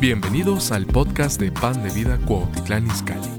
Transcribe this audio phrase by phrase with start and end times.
[0.00, 3.36] Bienvenidos al podcast de Pan de Vida Cuautitlán Izcalli,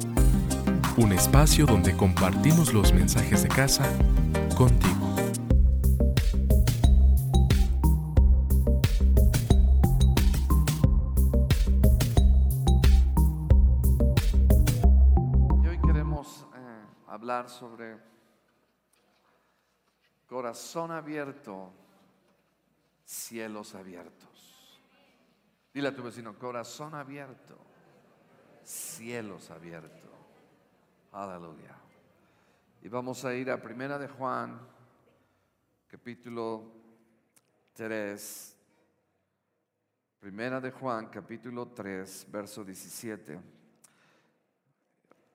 [0.97, 3.85] un espacio donde compartimos los mensajes de casa
[4.57, 5.15] contigo.
[15.63, 17.95] Y hoy queremos eh, hablar sobre
[20.27, 21.71] corazón abierto,
[23.05, 24.48] cielos abiertos.
[25.73, 27.55] Dile a tu vecino, corazón abierto,
[28.63, 30.09] cielos abiertos.
[31.11, 31.77] Aleluya.
[32.81, 34.59] Y vamos a ir a Primera de Juan,
[35.87, 36.71] capítulo
[37.73, 38.57] 3.
[40.19, 43.39] Primera de Juan, capítulo 3, verso 17.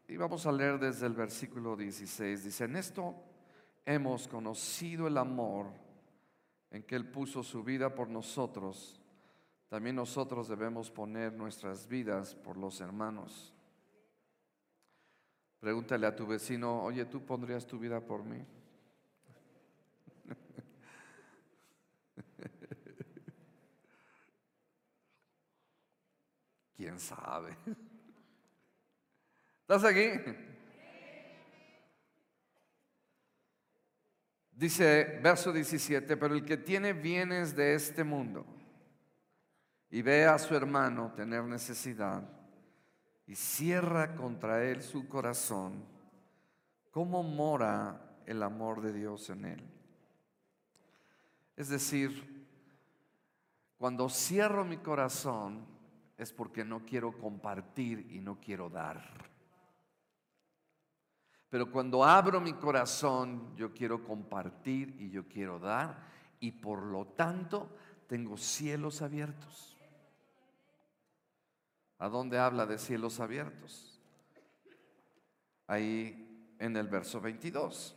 [0.09, 2.45] Y vamos a leer desde el versículo 16.
[2.45, 3.15] Dice, en esto
[3.87, 5.67] hemos conocido el amor
[6.71, 9.01] en que Él puso su vida por nosotros
[9.75, 13.53] también nosotros debemos poner nuestras vidas por los hermanos.
[15.59, 18.47] Pregúntale a tu vecino, oye, ¿tú pondrías tu vida por mí?
[26.77, 27.59] ¿Quién sabe?
[29.63, 30.09] ¿Estás aquí?
[34.53, 38.47] Dice verso 17, pero el que tiene bienes de este mundo
[39.95, 42.29] y ve a su hermano tener necesidad
[43.29, 45.85] y cierra contra él su corazón,
[46.91, 49.63] ¿cómo mora el amor de Dios en él?
[51.55, 52.45] Es decir,
[53.79, 55.65] cuando cierro mi corazón
[56.19, 59.01] es porque no quiero compartir y no quiero dar.
[61.49, 66.03] Pero cuando abro mi corazón, yo quiero compartir y yo quiero dar
[66.41, 67.71] y por lo tanto
[68.09, 69.74] tengo cielos abiertos.
[71.99, 74.01] ¿A dónde habla de cielos abiertos?
[75.67, 77.97] Ahí en el verso 22.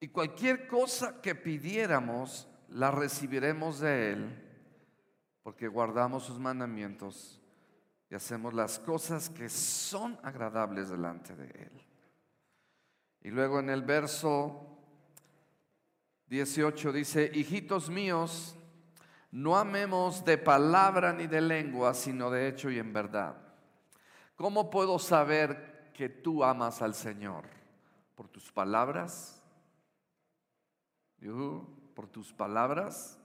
[0.00, 4.50] Y cualquier cosa que pidiéramos, la recibiremos de Él,
[5.42, 7.40] porque guardamos sus mandamientos
[8.08, 11.86] y hacemos las cosas que son agradables delante de Él.
[13.22, 14.78] Y luego en el verso
[16.28, 18.56] 18 dice, hijitos míos,
[19.32, 23.36] no amemos de palabra ni de lengua, sino de hecho y en verdad.
[24.34, 27.44] ¿Cómo puedo saber que tú amas al Señor?
[28.16, 29.42] ¿Por tus palabras?
[31.94, 33.20] ¿Por tus palabras?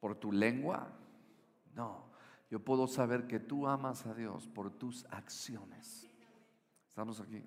[0.00, 0.88] ¿Por tu lengua?
[1.74, 2.10] No,
[2.50, 6.10] yo puedo saber que tú amas a Dios por tus acciones.
[6.88, 7.44] ¿Estamos aquí?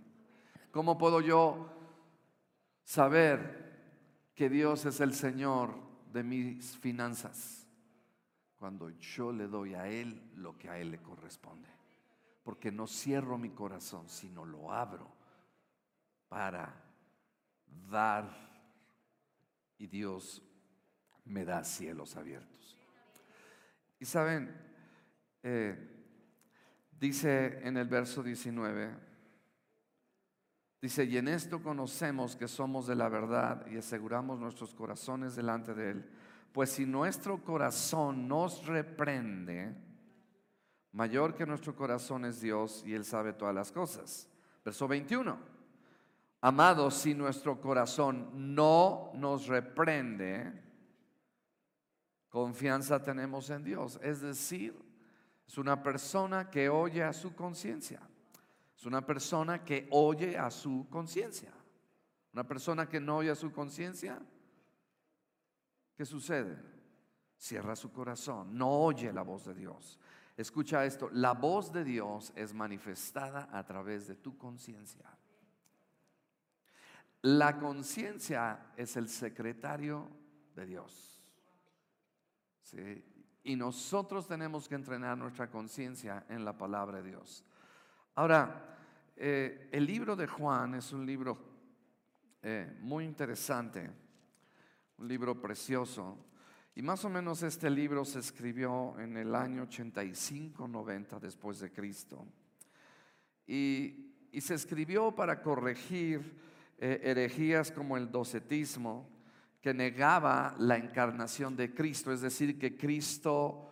[0.72, 1.70] ¿Cómo puedo yo
[2.84, 5.85] saber que Dios es el Señor
[6.16, 7.68] de mis finanzas
[8.56, 11.68] cuando yo le doy a Él lo que a Él le corresponde.
[12.42, 15.12] Porque no cierro mi corazón, sino lo abro
[16.30, 16.74] para
[17.90, 18.30] dar
[19.78, 20.42] y Dios
[21.26, 22.78] me da cielos abiertos.
[24.00, 24.56] Y saben,
[25.44, 26.08] eh,
[26.98, 28.96] dice en el verso 19,
[30.86, 35.74] Dice, y en esto conocemos que somos de la verdad y aseguramos nuestros corazones delante
[35.74, 36.10] de Él.
[36.52, 39.74] Pues si nuestro corazón nos reprende,
[40.92, 44.30] mayor que nuestro corazón es Dios y Él sabe todas las cosas.
[44.64, 45.36] Verso 21.
[46.42, 50.54] Amados, si nuestro corazón no nos reprende,
[52.30, 54.00] confianza tenemos en Dios.
[54.04, 54.80] Es decir,
[55.48, 58.08] es una persona que oye a su conciencia.
[58.76, 61.52] Es una persona que oye a su conciencia.
[62.34, 64.20] Una persona que no oye a su conciencia,
[65.96, 66.58] ¿qué sucede?
[67.38, 70.00] Cierra su corazón, no oye la voz de Dios.
[70.36, 75.06] Escucha esto, la voz de Dios es manifestada a través de tu conciencia.
[77.22, 80.10] La conciencia es el secretario
[80.56, 81.22] de Dios.
[83.44, 87.46] Y nosotros tenemos que entrenar nuestra conciencia en la palabra de Dios.
[88.18, 88.78] Ahora,
[89.18, 91.38] eh, el libro de Juan es un libro
[92.42, 93.92] eh, muy interesante,
[94.98, 96.18] un libro precioso.
[96.76, 102.26] Y más o menos este libro se escribió en el año 85-90 después de Cristo.
[103.46, 106.38] Y, se escribió para corregir
[106.78, 109.10] eh, herejías como el docetismo,
[109.62, 113.70] que negaba la encarnación de Cristo, es decir, que Cristo,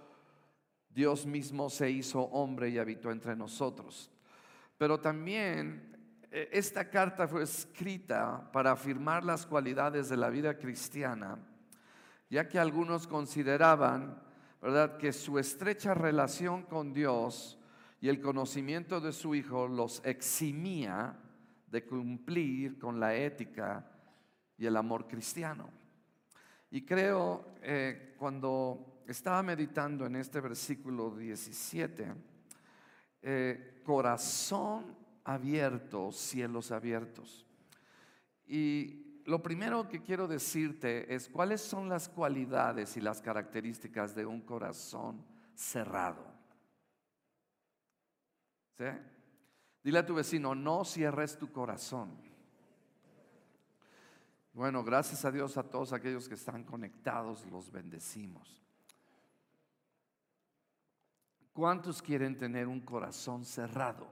[0.90, 4.13] Dios mismo, se hizo hombre y habitó entre nosotros.
[4.84, 5.96] Pero también
[6.30, 11.40] eh, esta carta fue escrita para afirmar las cualidades de la vida cristiana,
[12.30, 14.22] ya que algunos consideraban,
[14.62, 14.98] ¿verdad?
[14.98, 17.58] Que su estrecha relación con Dios
[18.02, 21.18] y el conocimiento de su Hijo los eximía
[21.68, 23.90] de cumplir con la ética
[24.58, 25.70] y el amor cristiano.
[26.72, 32.33] Y creo, eh, cuando estaba meditando en este versículo 17,
[33.24, 37.46] eh, corazón abierto, cielos abiertos.
[38.46, 44.26] Y lo primero que quiero decirte es cuáles son las cualidades y las características de
[44.26, 45.26] un corazón
[45.56, 46.26] cerrado.
[48.78, 48.86] ¿Sí?
[49.84, 52.12] Dile a tu vecino, no cierres tu corazón.
[54.54, 58.63] Bueno, gracias a Dios a todos aquellos que están conectados, los bendecimos.
[61.54, 64.08] ¿Cuántos quieren tener un corazón cerrado?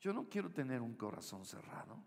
[0.00, 2.02] Yo no quiero tener un corazón cerrado.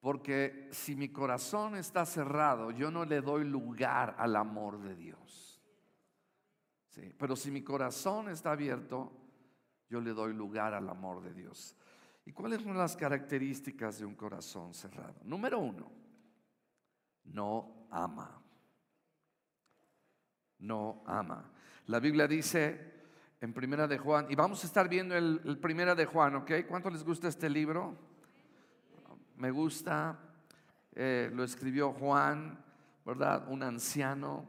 [0.00, 5.60] Porque si mi corazón está cerrado, yo no le doy lugar al amor de Dios.
[7.16, 9.12] Pero si mi corazón está abierto,
[9.88, 11.76] yo le doy lugar al amor de Dios.
[12.24, 15.14] ¿Y cuáles son las características de un corazón cerrado?
[15.24, 15.90] Número uno,
[17.24, 18.42] no ama.
[20.58, 21.51] No ama.
[21.86, 22.92] La Biblia dice
[23.40, 26.50] en Primera de Juan, y vamos a estar viendo el, Primera de Juan, ¿ok?
[26.68, 27.96] ¿Cuánto les gusta este libro?
[29.36, 30.18] Me gusta.
[30.94, 32.62] Eh, lo escribió Juan,
[33.04, 33.48] ¿verdad?
[33.48, 34.46] Un anciano,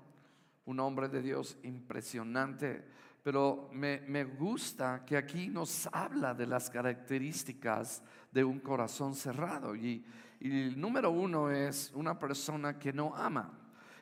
[0.65, 2.94] un hombre de Dios impresionante
[3.24, 9.75] pero me, gusta que aquí nos habla de las características de un corazón cerrado.
[9.75, 10.06] Y,
[10.41, 13.50] el número uno es una persona que no ama.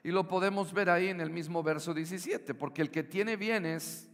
[0.03, 4.09] Y lo podemos ver ahí en el mismo verso 17, porque el que tiene bienes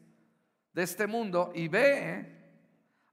[0.73, 2.37] de este mundo y ve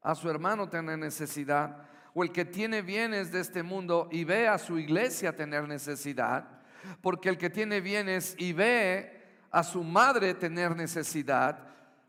[0.02, 4.48] a su hermano tener necesidad, o el que tiene bienes de este mundo y ve
[4.48, 6.48] a su iglesia tener necesidad,
[7.00, 11.58] porque el que tiene bienes y ve a su madre tener necesidad,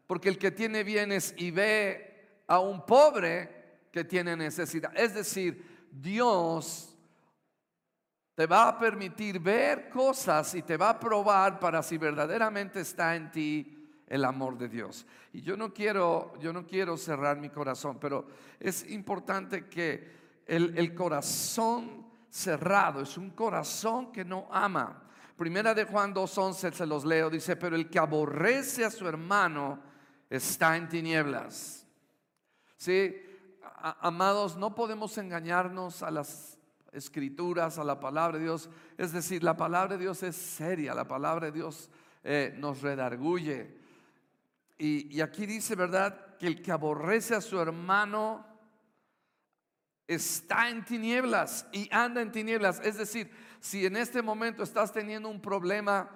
[0.07, 3.49] porque el que tiene bienes y ve a un pobre
[3.91, 4.91] que tiene necesidad.
[4.95, 6.94] Es decir, Dios
[8.35, 13.15] te va a permitir ver cosas y te va a probar para si verdaderamente está
[13.15, 15.05] en ti el amor de Dios.
[15.31, 18.27] Y yo no quiero, yo no quiero cerrar mi corazón, pero
[18.59, 25.01] es importante que el, el corazón cerrado es un corazón que no ama.
[25.37, 29.79] Primera de Juan 2.11 se los leo, dice, pero el que aborrece a su hermano
[30.29, 31.87] está en tinieblas.
[32.75, 33.15] Sí,
[33.81, 36.54] amados, no podemos engañarnos a las
[36.95, 38.69] escrituras, a la palabra de Dios.
[38.97, 41.89] Es decir, la palabra de Dios es seria, la palabra de Dios
[42.23, 43.77] eh, nos redarguye.
[44.77, 46.37] Y, y aquí dice, ¿verdad?
[46.37, 48.45] Que el que aborrece a su hermano
[50.07, 52.79] está en tinieblas y anda en tinieblas.
[52.83, 56.09] Es decir, si en este momento estás teniendo un problema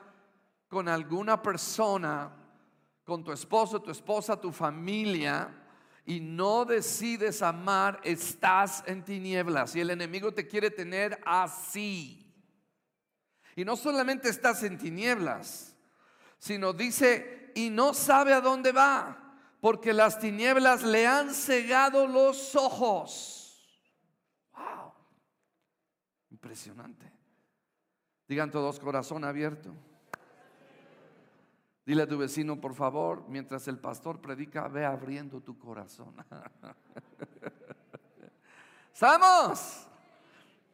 [0.67, 2.31] con alguna persona,
[3.03, 5.58] con tu esposo, tu esposa, tu familia,
[6.09, 12.33] y no decides amar, estás en tinieblas y el enemigo te quiere tener así.
[13.55, 15.75] Y no solamente estás en tinieblas,
[16.39, 22.55] sino dice, y no sabe a dónde va, porque las tinieblas le han cegado los
[22.55, 23.69] ojos.
[24.53, 24.91] Wow,
[26.31, 27.05] impresionante.
[28.27, 29.75] Digan todos corazón abierto.
[31.89, 36.13] Dile a tu vecino, por favor, mientras el pastor predica, ve abriendo tu corazón.
[38.93, 39.87] ¡Estamos!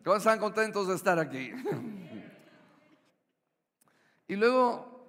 [0.03, 1.53] ¿Cómo están contentos de estar aquí?
[4.27, 5.07] y luego,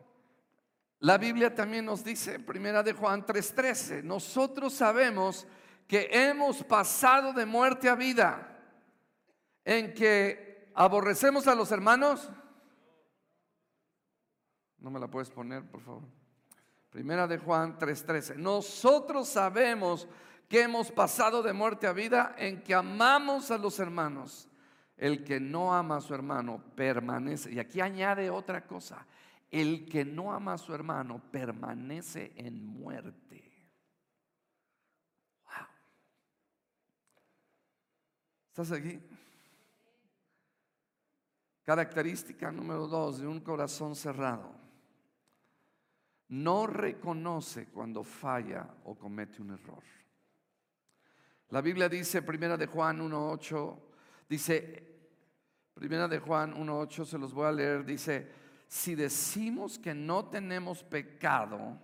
[1.00, 5.44] la Biblia también nos dice, primera de Juan 3:13, nosotros sabemos
[5.88, 8.56] que hemos pasado de muerte a vida,
[9.64, 12.30] en que aborrecemos a los hermanos
[14.78, 16.02] no me la puedes poner, por favor.
[16.90, 18.36] Primera de Juan 3:13.
[18.36, 20.08] Nosotros sabemos
[20.48, 24.48] que hemos pasado de muerte a vida en que amamos a los hermanos.
[24.96, 27.52] El que no ama a su hermano permanece.
[27.52, 29.06] Y aquí añade otra cosa.
[29.50, 33.68] El que no ama a su hermano permanece en muerte.
[35.44, 35.66] Wow.
[38.48, 39.00] ¿Estás aquí?
[41.62, 44.65] Característica número dos de un corazón cerrado
[46.28, 49.82] no reconoce cuando falla o comete un error.
[51.50, 53.78] La Biblia dice, primera de Juan 1.8,
[54.28, 54.82] dice,
[55.74, 58.28] primera de Juan 1.8, se los voy a leer, dice,
[58.66, 61.80] si decimos que no tenemos pecado,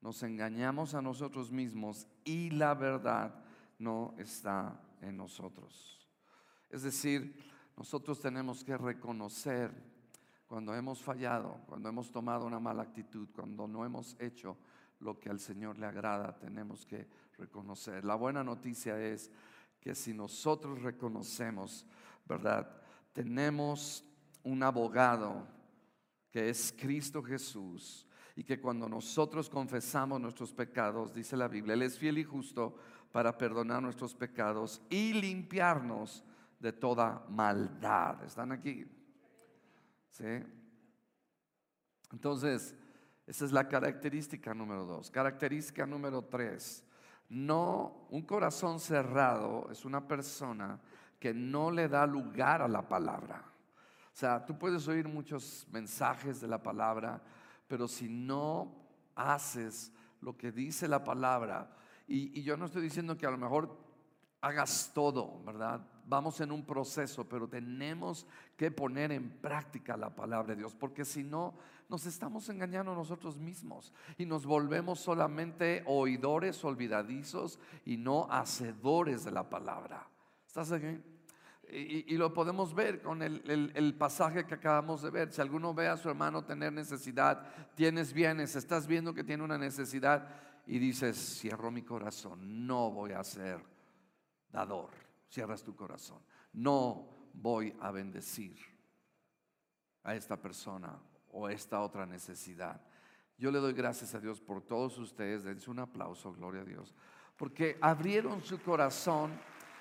[0.00, 3.34] nos engañamos a nosotros mismos y la verdad
[3.78, 6.06] no está en nosotros.
[6.68, 7.34] Es decir,
[7.76, 9.72] nosotros tenemos que reconocer
[10.48, 14.56] cuando hemos fallado, cuando hemos tomado una mala actitud, cuando no hemos hecho
[15.00, 18.04] lo que al Señor le agrada, tenemos que reconocer.
[18.04, 19.30] La buena noticia es
[19.78, 21.86] que si nosotros reconocemos,
[22.26, 22.66] ¿verdad?
[23.12, 24.04] Tenemos
[24.42, 25.46] un abogado
[26.30, 31.82] que es Cristo Jesús y que cuando nosotros confesamos nuestros pecados, dice la Biblia, Él
[31.82, 32.74] es fiel y justo
[33.12, 36.24] para perdonar nuestros pecados y limpiarnos
[36.58, 38.24] de toda maldad.
[38.24, 38.86] ¿Están aquí?
[40.10, 40.24] ¿Sí?
[42.12, 42.74] Entonces,
[43.26, 45.10] esa es la característica número dos.
[45.10, 46.84] Característica número tres.
[47.28, 50.80] No, un corazón cerrado es una persona
[51.20, 53.44] que no le da lugar a la palabra.
[53.44, 57.22] O sea, tú puedes oír muchos mensajes de la palabra,
[57.66, 58.74] pero si no
[59.14, 61.70] haces lo que dice la palabra,
[62.06, 63.78] y, y yo no estoy diciendo que a lo mejor
[64.40, 65.86] hagas todo, ¿verdad?
[66.08, 71.04] Vamos en un proceso, pero tenemos que poner en práctica la palabra de Dios, porque
[71.04, 71.54] si no,
[71.90, 79.24] nos estamos engañando a nosotros mismos y nos volvemos solamente oidores olvidadizos y no hacedores
[79.24, 80.08] de la palabra.
[80.46, 80.98] ¿Estás aquí?
[81.70, 83.42] Y, lo podemos ver con el,
[83.74, 85.30] el, pasaje que acabamos de ver.
[85.30, 89.58] Si alguno ve a su hermano tener necesidad, tienes bienes, estás viendo que tiene una
[89.58, 90.26] necesidad
[90.66, 93.60] y dices, cierro mi corazón, no voy a ser
[94.50, 95.07] dador.
[95.28, 96.22] Cierras tu corazón.
[96.52, 98.58] No voy a bendecir
[100.02, 100.98] a esta persona
[101.30, 102.80] o esta otra necesidad.
[103.36, 106.94] Yo le doy gracias a Dios por todos ustedes, dense un aplauso, gloria a Dios,
[107.36, 109.38] porque abrieron su corazón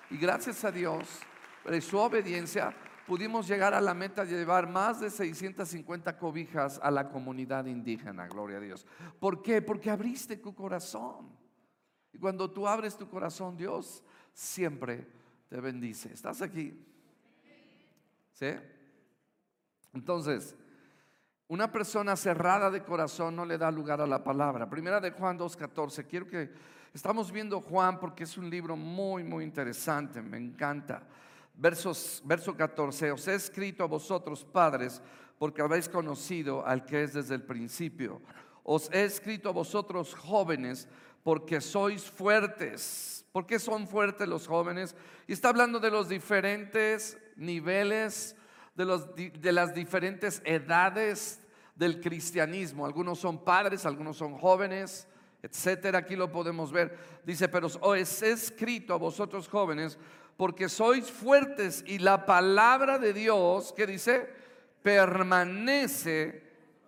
[0.10, 1.22] y gracias a Dios,
[1.64, 2.76] por su obediencia,
[3.08, 8.28] pudimos llegar a la meta de llevar más de 650 cobijas a la comunidad indígena,
[8.28, 8.86] gloria a Dios.
[9.20, 9.62] ¿Por qué?
[9.62, 11.36] Porque abriste tu corazón.
[12.14, 15.08] Y cuando tú abres tu corazón, Dios siempre
[15.50, 16.14] te bendice.
[16.14, 16.78] ¿Estás aquí?
[18.34, 18.48] ¿Sí?
[19.94, 20.56] Entonces,
[21.48, 24.70] una persona cerrada de corazón no le da lugar a la palabra.
[24.70, 26.06] Primera de Juan 2.14.
[26.06, 26.52] Quiero que
[26.94, 30.22] estamos viendo Juan porque es un libro muy, muy interesante.
[30.22, 31.04] Me encanta.
[31.56, 33.12] Versos, verso 14.
[33.12, 35.02] Os he escrito a vosotros, padres,
[35.40, 38.22] porque habéis conocido al que es desde el principio.
[38.64, 40.90] Os he escrito a vosotros, jóvenes,
[41.24, 43.17] porque sois fuertes.
[43.38, 44.96] ¿Por qué son fuertes los jóvenes?
[45.28, 48.36] Y está hablando de los diferentes niveles
[48.74, 51.40] de, los, de las diferentes edades
[51.76, 52.84] del cristianismo.
[52.84, 55.08] Algunos son padres, algunos son jóvenes,
[55.44, 56.00] etcétera.
[56.00, 56.98] Aquí lo podemos ver.
[57.24, 60.00] Dice, pero he escrito a vosotros jóvenes
[60.36, 64.34] porque sois fuertes y la palabra de Dios, que dice,
[64.82, 66.42] permanece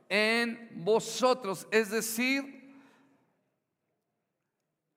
[0.09, 1.67] en vosotros.
[1.69, 2.58] Es decir,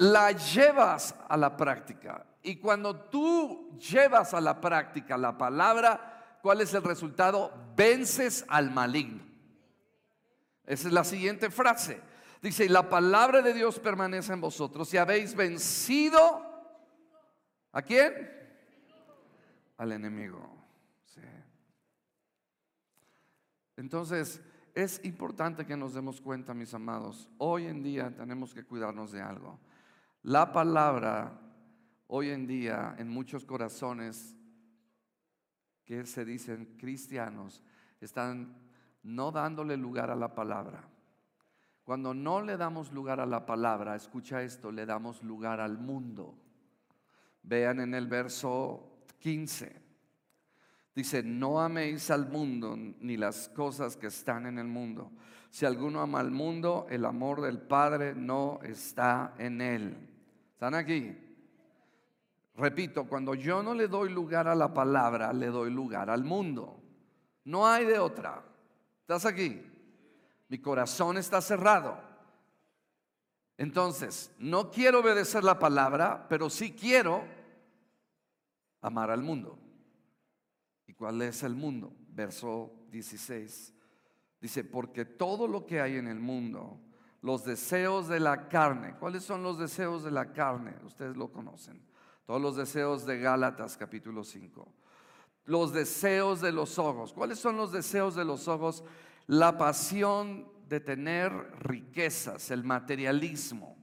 [0.03, 2.27] la llevas a la práctica.
[2.43, 7.53] Y cuando tú llevas a la práctica la palabra, ¿cuál es el resultado?
[7.77, 9.23] Vences al maligno.
[10.67, 12.01] Esa es la siguiente frase.
[12.41, 16.45] Dice, la palabra de Dios permanece en vosotros y habéis vencido
[17.71, 18.29] a quién?
[19.77, 20.51] Al enemigo.
[23.77, 24.41] Entonces,
[24.75, 29.23] es importante que nos demos cuenta, mis amados, hoy en día tenemos que cuidarnos de
[29.23, 29.61] algo.
[30.25, 31.33] La palabra,
[32.07, 34.37] hoy en día, en muchos corazones,
[35.85, 37.61] que se dicen cristianos
[38.01, 38.57] están
[39.03, 40.89] no dándole lugar a la palabra.
[41.83, 46.39] Cuando no le damos lugar a la palabra, escucha esto, le damos lugar al mundo.
[47.43, 49.83] Vean en el verso 15.
[50.95, 55.11] Dice, no améis al mundo ni las cosas que están en el mundo.
[55.51, 60.12] Si alguno ama al mundo, el amor del Padre no está en él.
[60.63, 61.13] ¿Están aquí?
[62.55, 66.81] Repito, cuando yo no le doy lugar a la palabra, le doy lugar al mundo.
[67.47, 68.45] No hay de otra.
[69.01, 69.61] ¿Estás aquí?
[70.47, 72.01] Mi corazón está cerrado.
[73.59, 77.25] Entonces, no quiero obedecer la palabra, pero sí quiero
[78.83, 79.59] amar al mundo.
[80.87, 81.93] ¿Y cuál es el mundo?
[82.07, 83.75] Verso 16.
[84.41, 86.79] Dice, porque todo lo que hay en el mundo,
[87.23, 90.75] los deseos de la carne, ¿cuáles son los deseos de la carne?
[90.85, 91.83] Ustedes lo conocen
[92.27, 94.67] todos los deseos de Gálatas capítulo 5.
[95.47, 97.13] Los deseos de los ojos.
[97.13, 98.85] ¿Cuáles son los deseos de los ojos?
[99.27, 103.77] La pasión de tener riquezas, el materialismo.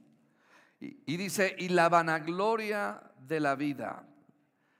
[0.80, 4.08] Y, dice, y la vanagloria de la vida.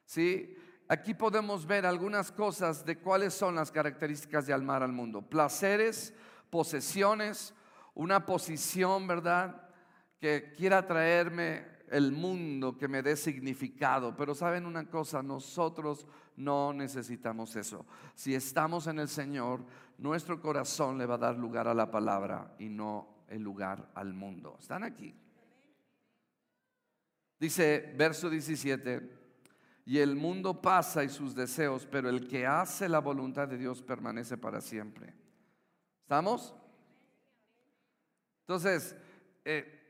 [0.06, 0.56] ¿Sí?
[0.88, 5.20] Aquí podemos ver algunas cosas de cuáles son las características de almar al mundo.
[5.20, 6.14] Placeres,
[6.48, 7.54] posesiones,
[7.94, 9.68] una posición, ¿verdad?
[10.18, 14.16] Que quiera traerme el mundo que me dé significado.
[14.16, 16.06] Pero saben una cosa, nosotros
[16.36, 17.84] no necesitamos eso.
[18.14, 19.64] Si estamos en el Señor,
[19.98, 24.14] nuestro corazón le va a dar lugar a la palabra y no el lugar al
[24.14, 24.56] mundo.
[24.60, 25.14] ¿Están aquí?
[27.38, 29.18] Dice verso 17,
[29.86, 33.82] y el mundo pasa y sus deseos, pero el que hace la voluntad de Dios
[33.82, 35.14] permanece para siempre.
[36.02, 36.54] ¿Estamos?
[38.50, 38.96] Entonces,
[39.44, 39.80] eh,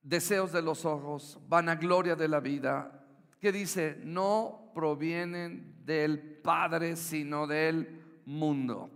[0.00, 3.04] deseos de los ojos, vanagloria de la vida,
[3.40, 8.88] que dice, no provienen del Padre, sino del mundo.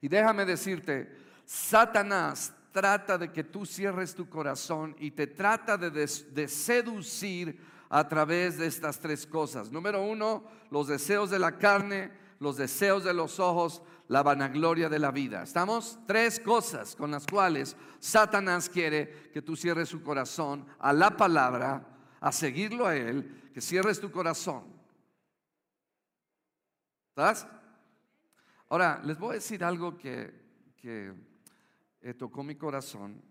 [0.00, 1.08] Y déjame decirte,
[1.44, 6.08] Satanás trata de que tú cierres tu corazón y te trata de,
[6.48, 7.60] seducir
[7.90, 9.70] a través de estas tres cosas.
[9.70, 12.10] Número uno, los deseos de la carne,
[12.40, 15.44] los deseos de los ojos, la vanagloria de la vida.
[15.44, 16.00] ¿Estamos?
[16.04, 21.86] Tres cosas con las cuales Satanás quiere que tú cierres su corazón a la palabra,
[22.18, 24.64] a seguirlo a él, que cierres tu corazón.
[27.10, 27.46] ¿Estás?
[28.68, 31.14] Ahora, les voy a decir algo que, que
[32.00, 33.22] eh, tocó mi corazón.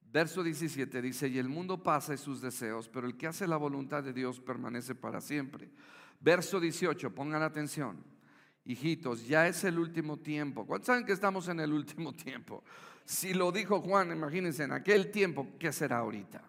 [0.00, 3.58] Verso 17 dice, y el mundo pasa y sus deseos, pero el que hace la
[3.58, 5.68] voluntad de Dios permanece para siempre.
[6.20, 8.15] Verso 18, pongan atención.
[8.66, 10.66] Hijitos, ya es el último tiempo.
[10.66, 12.64] ¿Cuántos saben que estamos en el último tiempo?
[13.04, 16.42] Si lo dijo Juan, imagínense, en aquel tiempo, ¿qué será ahorita?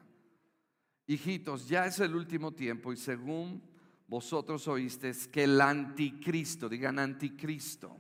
[1.06, 3.62] Hijitos, ya es el último tiempo y según
[4.08, 7.96] vosotros oísteis que el anticristo, digan anticristo,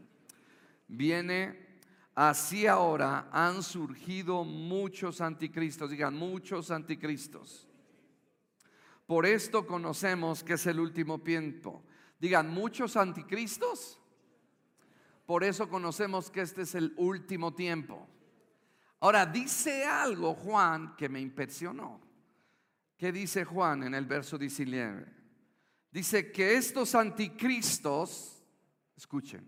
[0.87, 1.67] viene
[2.17, 7.67] Así ahora han surgido muchos anticristos, digan muchos anticristos.
[9.05, 11.83] Por esto conocemos que es el último tiempo.
[12.19, 13.99] Digan muchos anticristos.
[15.27, 18.07] Por eso conocemos que este es el último tiempo.
[19.01, 21.99] Ahora dice algo Juan que me impresionó.
[22.95, 25.05] ¿Qué dice Juan en el verso 19?
[25.91, 28.41] Dice que estos anticristos,
[28.95, 29.45] escuchen,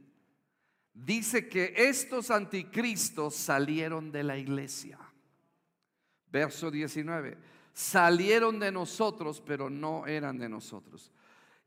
[0.94, 5.00] dice que estos anticristos salieron de la iglesia.
[6.30, 7.38] Verso 19,
[7.72, 11.10] salieron de nosotros, pero no eran de nosotros.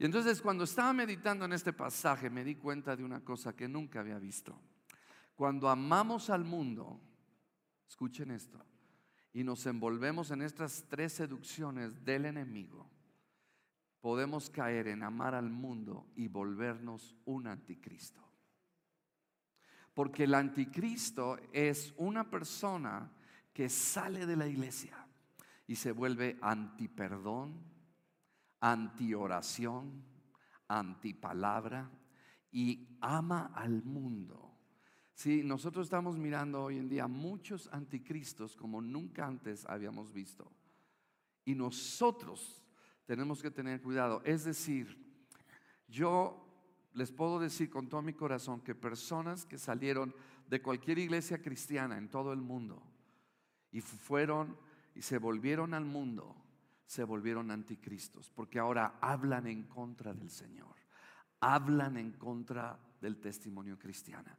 [0.03, 3.69] Y entonces cuando estaba meditando en este pasaje me di cuenta de una cosa que
[3.69, 4.61] nunca había visto.
[5.37, 7.01] Cuando amamos al mundo,
[7.89, 8.59] escuchen esto,
[9.33, 12.91] y nos envolvemos en estas tres seducciones del enemigo,
[14.01, 18.29] podemos caer en amar al mundo y volvernos un anticristo.
[19.95, 23.09] Porque el anticristo es una persona
[23.55, 25.07] que sale de la iglesia
[25.69, 27.72] y se vuelve antiperdón,
[28.63, 30.05] antioración,
[30.69, 31.91] antipalabra
[32.53, 34.57] y ama al mundo.
[35.15, 40.51] Sí, nosotros estamos mirando hoy en día muchos anticristos como nunca antes habíamos visto.
[41.45, 42.63] Y nosotros
[43.05, 44.23] tenemos que tener cuidado.
[44.25, 44.97] Es decir,
[45.89, 46.39] yo
[46.95, 50.15] les puedo decir con todo mi corazón que personas que salieron
[50.49, 52.83] de cualquier iglesia cristiana en todo el mundo
[53.73, 54.57] y fueron
[54.95, 56.37] y se volvieron al mundo,
[56.93, 60.77] se volvieron anticristos, porque ahora hablan en contra del Señor,
[61.41, 64.31] hablan en contra del testimonio cristiano,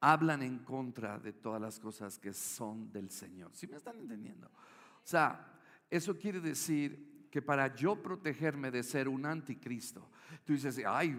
[0.00, 3.50] hablan en contra de todas las cosas que son del Señor.
[3.54, 4.46] ¿Sí me están entendiendo?
[4.48, 10.10] O sea, eso quiere decir que para yo protegerme de ser un anticristo,
[10.44, 11.18] tú dices, ay,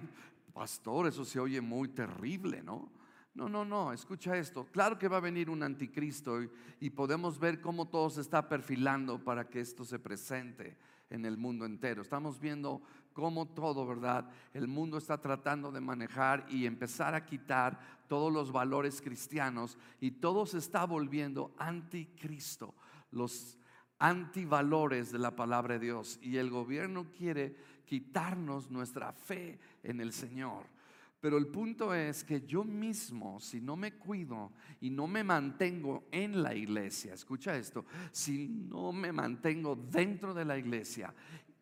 [0.54, 2.92] pastor, eso se oye muy terrible, ¿no?
[3.38, 4.66] No, no, no, escucha esto.
[4.66, 6.42] Claro que va a venir un anticristo
[6.82, 10.76] y, podemos ver cómo todo se está perfilando para que esto se presente
[11.12, 12.02] en el mundo entero.
[12.02, 12.82] Estamos viendo
[13.14, 14.28] cómo todo, ¿verdad?
[14.56, 20.10] El mundo está tratando de manejar y empezar a quitar todos los valores cristianos y
[20.10, 22.74] todo se está volviendo anticristo,
[23.12, 23.60] los
[24.00, 26.18] antivalores de la palabra de Dios.
[26.24, 30.76] Y el gobierno quiere quitarnos nuestra fe en el Señor.
[31.20, 34.52] Pero el punto es que yo mismo, si no me cuido
[34.82, 40.46] y no me mantengo en la iglesia, escucha esto, si no me mantengo dentro de
[40.46, 41.14] la iglesia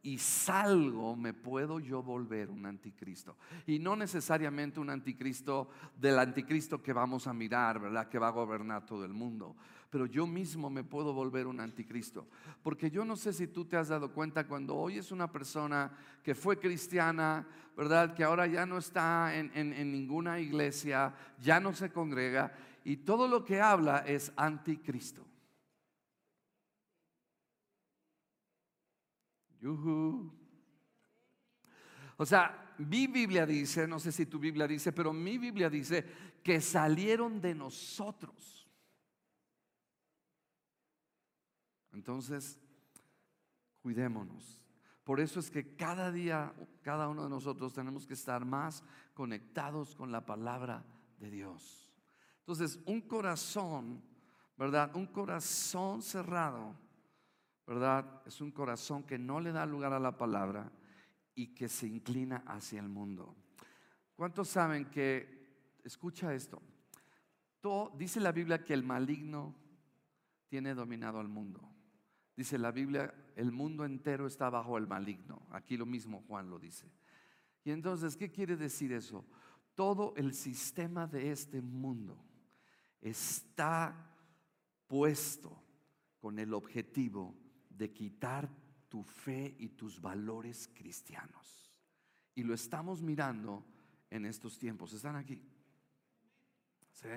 [0.02, 3.38] y salgo, me puedo yo volver un anticristo.
[3.66, 8.10] Y no necesariamente un anticristo del anticristo que vamos a mirar, ¿verdad?
[8.10, 9.56] Que va a gobernar todo el mundo
[9.96, 12.28] pero yo mismo me puedo volver un anticristo.
[12.62, 15.90] Porque yo no sé si tú te has dado cuenta cuando hoy es una persona
[16.22, 18.14] que fue cristiana, ¿verdad?
[18.14, 22.54] Que ahora ya no está en, en ninguna iglesia, ya no se congrega
[22.84, 25.26] y todo lo que habla es anticristo.
[29.62, 30.30] Yuhu.
[32.18, 36.04] O sea, mi Biblia dice, no sé si tu Biblia dice, pero mi Biblia dice
[36.44, 38.55] que salieron de nosotros.
[41.96, 42.60] Entonces,
[43.86, 44.64] Cuidémonos.
[45.04, 49.94] Por eso es que cada día, cada uno de nosotros tenemos que estar más conectados
[49.94, 50.84] con la palabra
[51.20, 51.94] de Dios.
[52.40, 54.02] Entonces, un corazón,
[54.58, 54.96] ¿verdad?
[54.96, 56.76] Un corazón cerrado,
[57.68, 58.24] ¿verdad?
[58.26, 60.72] Es un corazón que no le da lugar a la palabra
[61.36, 63.36] y que se inclina hacia el mundo.
[64.16, 66.60] ¿Cuántos saben que, escucha esto,
[68.00, 69.54] dice la Biblia que el maligno
[70.50, 71.75] tiene dominado al mundo?
[72.36, 75.48] Dice la Biblia, el mundo entero está bajo el maligno.
[75.52, 76.92] Aquí lo mismo Juan lo dice.
[77.64, 79.26] Y entonces, ¿qué quiere decir eso?
[79.74, 82.24] Todo el sistema de este mundo
[83.02, 84.12] está
[84.88, 85.62] puesto
[86.20, 87.36] con el objetivo
[87.70, 88.50] de quitar
[88.90, 91.74] tu fe y tus valores cristianos.
[92.34, 93.66] Y lo estamos mirando
[94.10, 94.94] en estos tiempos.
[94.94, 95.42] ¿Están aquí?
[96.92, 97.08] ¿Sí?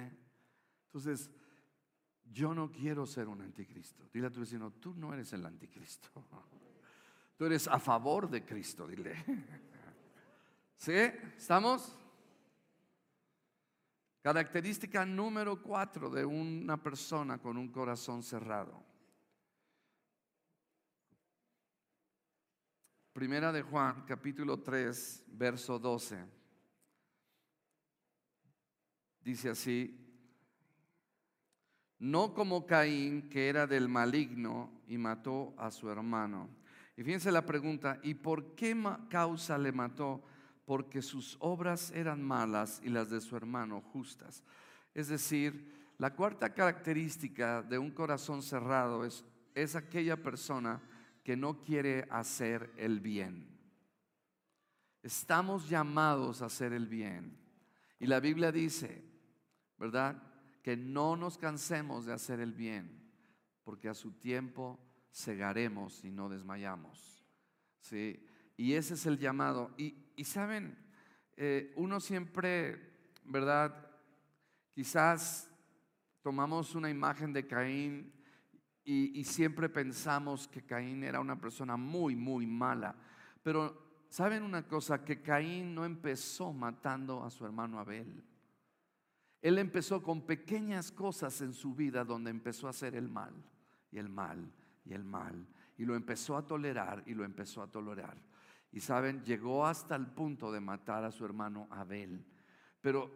[0.87, 1.31] Entonces,
[2.33, 4.09] yo no quiero ser un anticristo.
[4.13, 6.09] Dile a tu vecino, tú no eres el anticristo.
[7.37, 9.15] Tú eres a favor de Cristo, dile.
[10.77, 10.93] ¿Sí?
[11.37, 11.97] ¿Estamos?
[14.21, 18.85] Característica número cuatro de una persona con un corazón cerrado.
[23.13, 26.25] Primera de Juan, capítulo 3, verso 12.
[29.21, 30.08] Dice así,
[31.99, 36.49] no como Caín, que era del maligno y mató a su hermano.
[36.97, 38.77] Y fíjense la pregunta, ¿y por qué
[39.09, 40.23] causa le mató?
[40.65, 44.43] Porque sus obras eran malas y las de su hermano justas.
[44.95, 50.81] Es decir, la cuarta característica de un corazón cerrado es, es aquella persona
[51.25, 53.47] que no quiere hacer el bien.
[55.03, 57.39] Estamos llamados a hacer el bien.
[58.01, 59.05] Y la Biblia dice,
[59.79, 60.23] ¿verdad?
[60.63, 63.11] Que no nos cansemos de hacer el bien,
[63.65, 64.79] porque a su tiempo
[65.13, 67.25] cegaremos y no desmayamos.
[67.81, 68.25] ¿sí?
[68.57, 69.73] Y ese es el llamado.
[69.77, 69.95] Y,
[70.25, 70.77] saben,
[71.37, 72.93] eh, uno siempre,
[73.25, 73.91] ¿verdad?
[74.75, 75.49] Quizás
[76.23, 78.13] tomamos una imagen de Caín
[78.85, 82.97] y, y siempre pensamos que Caín era una persona muy, muy mala.
[83.43, 85.05] Pero, ¿saben una cosa?
[85.05, 88.25] Que Caín no empezó matando a su hermano Abel.
[89.41, 93.33] Él empezó con pequeñas cosas en su vida donde empezó a hacer el mal
[93.91, 94.53] y el mal
[94.85, 95.47] y el mal.
[95.77, 98.21] Y lo empezó a tolerar y lo empezó a tolerar.
[98.73, 102.25] Y saben, llegó hasta el punto de matar a su hermano Abel.
[102.81, 103.11] Pero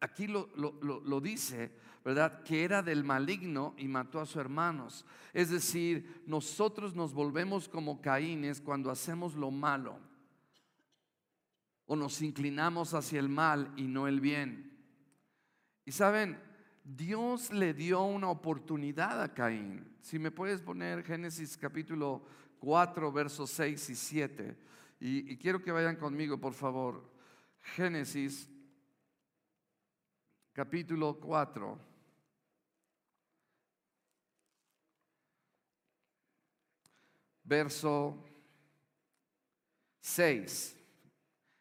[0.00, 1.72] aquí lo, lo, dice,
[2.04, 2.42] ¿verdad?
[2.42, 5.06] Que era del maligno y mató a sus hermanos.
[5.32, 9.98] Es decir, nosotros nos volvemos como Caínes cuando hacemos lo malo.
[11.86, 14.75] O nos inclinamos hacia el mal y no el bien.
[15.86, 16.36] Y saben,
[16.82, 19.96] Dios le dio una oportunidad a Caín.
[20.02, 22.26] Si me puedes poner Génesis capítulo
[22.58, 24.56] 4, versos 6 y 7.
[24.98, 27.08] Y, quiero que vayan conmigo, por favor.
[27.60, 28.48] Génesis
[30.52, 31.78] capítulo 4.
[37.44, 38.24] Verso
[40.00, 40.76] 6.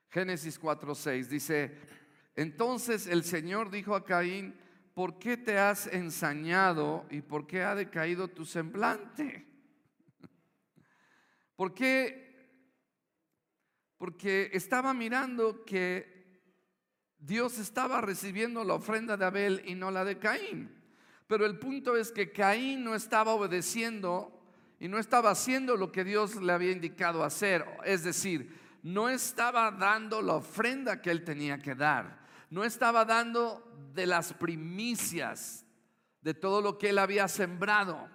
[0.09, 1.77] Génesis 4, 6 dice,
[2.35, 4.55] entonces el Señor dijo a Caín,
[4.93, 9.45] ¿por qué te has ensañado y por qué ha decaído tu semblante?
[11.55, 12.25] Porque
[14.53, 16.13] estaba mirando que
[17.17, 20.69] Dios estaba recibiendo la ofrenda de Abel y no la de Caín.
[21.27, 24.37] Pero el punto es que Caín no estaba obedeciendo
[24.79, 27.65] y no estaba haciendo lo que Dios le había indicado hacer.
[27.85, 32.24] Es decir, no estaba dando la ofrenda que él tenía que dar
[32.55, 35.65] no estaba dando de las primicias
[36.21, 38.09] de todo lo que él había sembrado.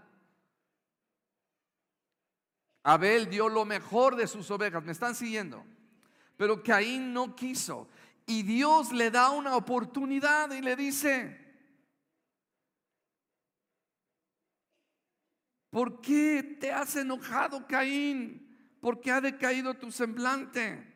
[2.82, 5.62] Abel dio lo mejor de sus ovejas, me están siguiendo.
[6.38, 7.86] Pero Caín no quiso.
[8.24, 11.38] Y Dios le da una oportunidad y le dice,
[15.68, 18.48] ¿por qué te has enojado, Caín?
[18.80, 20.89] ¿Por qué ha decaído tu semblante?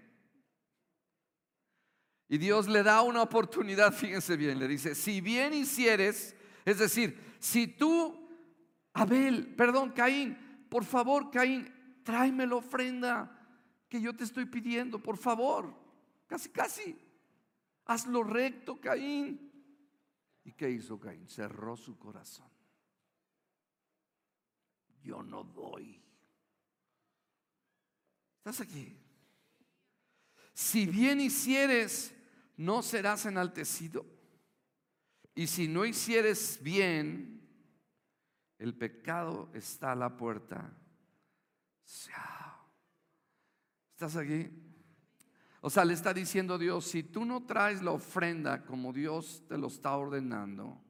[2.34, 7.16] Y Dios le da una oportunidad, fíjense bien, le dice, si bien hicieres, es decir,
[7.38, 8.28] si tú,
[8.92, 10.36] Abel, perdón, Caín,
[10.68, 13.30] por favor, Caín, tráeme la ofrenda
[13.88, 15.72] que yo te estoy pidiendo, por favor,
[16.26, 16.98] casi, casi,
[17.84, 19.52] hazlo recto, Caín.
[20.42, 21.28] ¿Y qué hizo Caín?
[21.28, 22.50] Cerró su corazón.
[25.04, 26.02] Yo no doy.
[28.38, 28.98] ¿Estás aquí?
[30.52, 32.13] Si bien hicieres,
[32.56, 34.04] no serás enaltecido.
[35.34, 37.40] Y si no hicieres bien,
[38.58, 40.72] el pecado está a la puerta.
[43.92, 44.50] ¿Estás aquí?
[45.60, 49.56] O sea, le está diciendo Dios, si tú no traes la ofrenda como Dios te
[49.56, 50.80] lo está ordenando,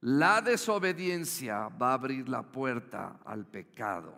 [0.00, 4.14] la desobediencia va a abrir la puerta al pecado.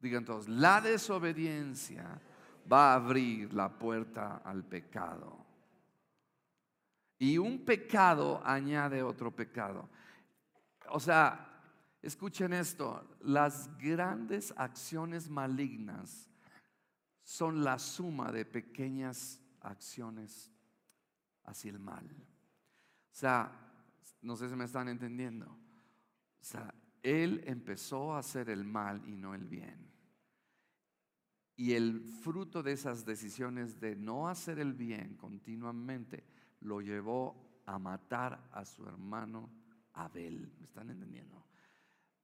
[0.00, 2.20] Digan todos, la desobediencia
[2.70, 5.46] va a abrir la puerta al pecado.
[7.18, 9.88] Y un pecado añade otro pecado.
[10.90, 11.62] O sea,
[12.02, 16.28] escuchen esto, las grandes acciones malignas
[17.22, 20.50] son la suma de pequeñas acciones
[21.44, 22.04] hacia el mal.
[22.10, 23.52] O sea,
[24.22, 25.46] no sé si me están entendiendo.
[25.46, 29.91] O sea, él empezó a hacer el mal y no el bien.
[31.62, 36.24] Y el fruto de esas decisiones de no hacer el bien continuamente
[36.62, 39.48] lo llevó a matar a su hermano
[39.92, 40.52] Abel.
[40.58, 41.46] ¿Me están entendiendo?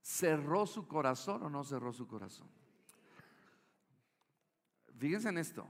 [0.01, 2.48] ¿Cerró su corazón o no cerró su corazón?
[4.98, 5.68] Fíjense en esto.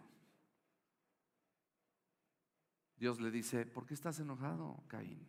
[2.97, 5.29] Dios le dice, ¿por qué estás enojado, Caín?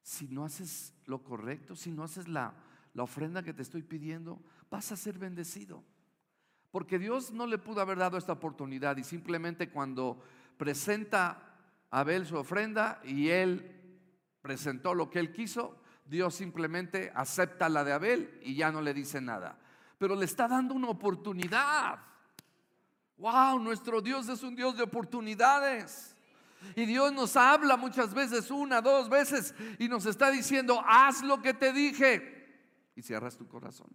[0.00, 2.54] Si no haces lo correcto, si no haces la,
[2.94, 5.84] la ofrenda que te estoy pidiendo, vas a ser bendecido.
[6.74, 10.20] Porque Dios no le pudo haber dado esta oportunidad y simplemente cuando
[10.56, 11.38] presenta
[11.88, 13.96] a Abel su ofrenda y él
[14.42, 18.92] presentó lo que él quiso, Dios simplemente acepta la de Abel y ya no le
[18.92, 19.56] dice nada.
[19.98, 22.00] Pero le está dando una oportunidad.
[23.18, 26.16] Wow, nuestro Dios es un Dios de oportunidades.
[26.74, 31.40] Y Dios nos habla muchas veces, una, dos veces, y nos está diciendo, haz lo
[31.40, 32.90] que te dije.
[32.96, 33.86] Y cierras tu corazón.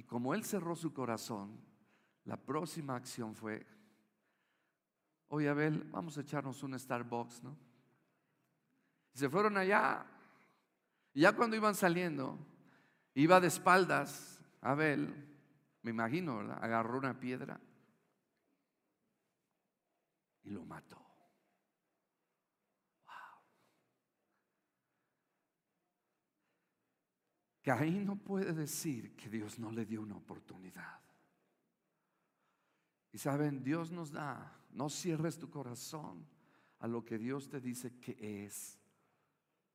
[0.00, 1.60] Y como él cerró su corazón,
[2.24, 3.66] la próxima acción fue,
[5.28, 7.54] oye Abel, vamos a echarnos un Starbucks, ¿no?
[9.12, 10.06] Y se fueron allá.
[11.12, 12.38] Y ya cuando iban saliendo,
[13.14, 15.12] Iba de espaldas, Abel,
[15.82, 16.40] me imagino.
[16.40, 17.60] Agarró una piedra
[20.42, 20.96] y lo mató.
[23.04, 23.14] Wow.
[27.62, 31.00] Caín no puede decir que Dios no le dio una oportunidad.
[33.12, 36.26] Y saben, Dios nos da, no cierres tu corazón
[36.78, 38.78] a lo que Dios te dice que es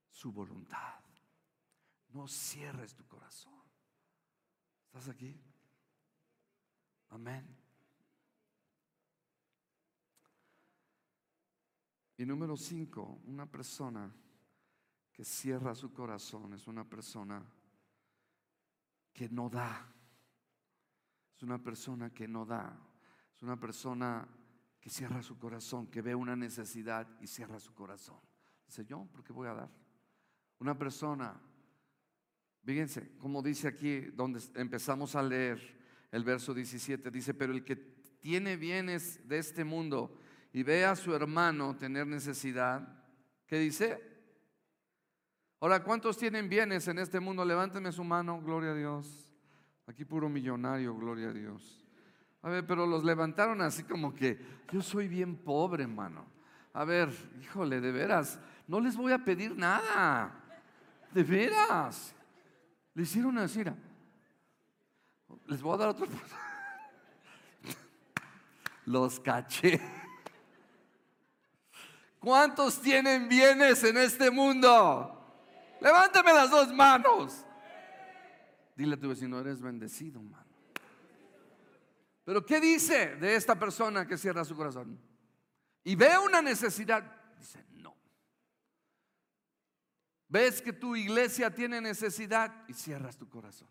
[0.09, 0.99] su voluntad.
[2.09, 3.53] No cierres tu corazón.
[4.87, 5.39] ¿Estás aquí?
[7.09, 7.45] Amén.
[12.17, 14.09] Y número cinco, una persona
[15.11, 17.45] que cierra su corazón es una persona
[19.15, 19.91] que no da.
[21.36, 22.80] Es una persona que no da.
[23.36, 24.28] Es una persona
[24.80, 28.19] que cierra su corazón, que ve una necesidad y cierra su corazón.
[28.67, 29.71] Dice, yo, ¿por qué voy a dar?
[30.60, 31.41] Una persona
[32.65, 35.78] Fíjense, como dice aquí, donde empezamos a leer
[36.12, 40.19] el verso 17, dice, pero el que tiene bienes de este mundo
[40.51, 43.06] y ve a su hermano tener necesidad,
[43.45, 44.14] ¿qué dice?
[45.59, 47.45] Ahora, ¿cuántos tienen bienes en este mundo?
[47.45, 49.29] Levánteme su mano, gloria a Dios.
[49.87, 51.83] Aquí puro millonario, gloria a Dios.
[52.41, 54.39] A ver, pero los levantaron así como que
[54.71, 56.25] yo soy bien pobre, hermano.
[56.73, 57.09] A ver,
[57.41, 60.43] híjole, de veras, no les voy a pedir nada.
[61.11, 62.13] De veras.
[62.93, 63.63] Le hicieron así.
[65.47, 66.05] Les voy a dar otro.
[68.85, 69.79] Los caché.
[72.19, 75.14] ¿Cuántos tienen bienes en este mundo?
[75.81, 77.45] Levántame las dos manos.
[78.75, 80.45] Dile a tu vecino, eres bendecido, mano.
[82.23, 84.99] Pero ¿qué dice de esta persona que cierra su corazón?
[85.83, 87.03] Y ve una necesidad.
[87.38, 87.63] Dice,
[90.27, 93.69] Ves que tu iglesia tiene necesidad y cierras tu corazón.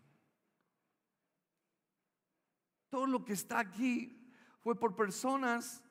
[2.89, 5.83] Todo lo que está aquí fue por personas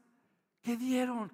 [0.62, 1.30] que dieron.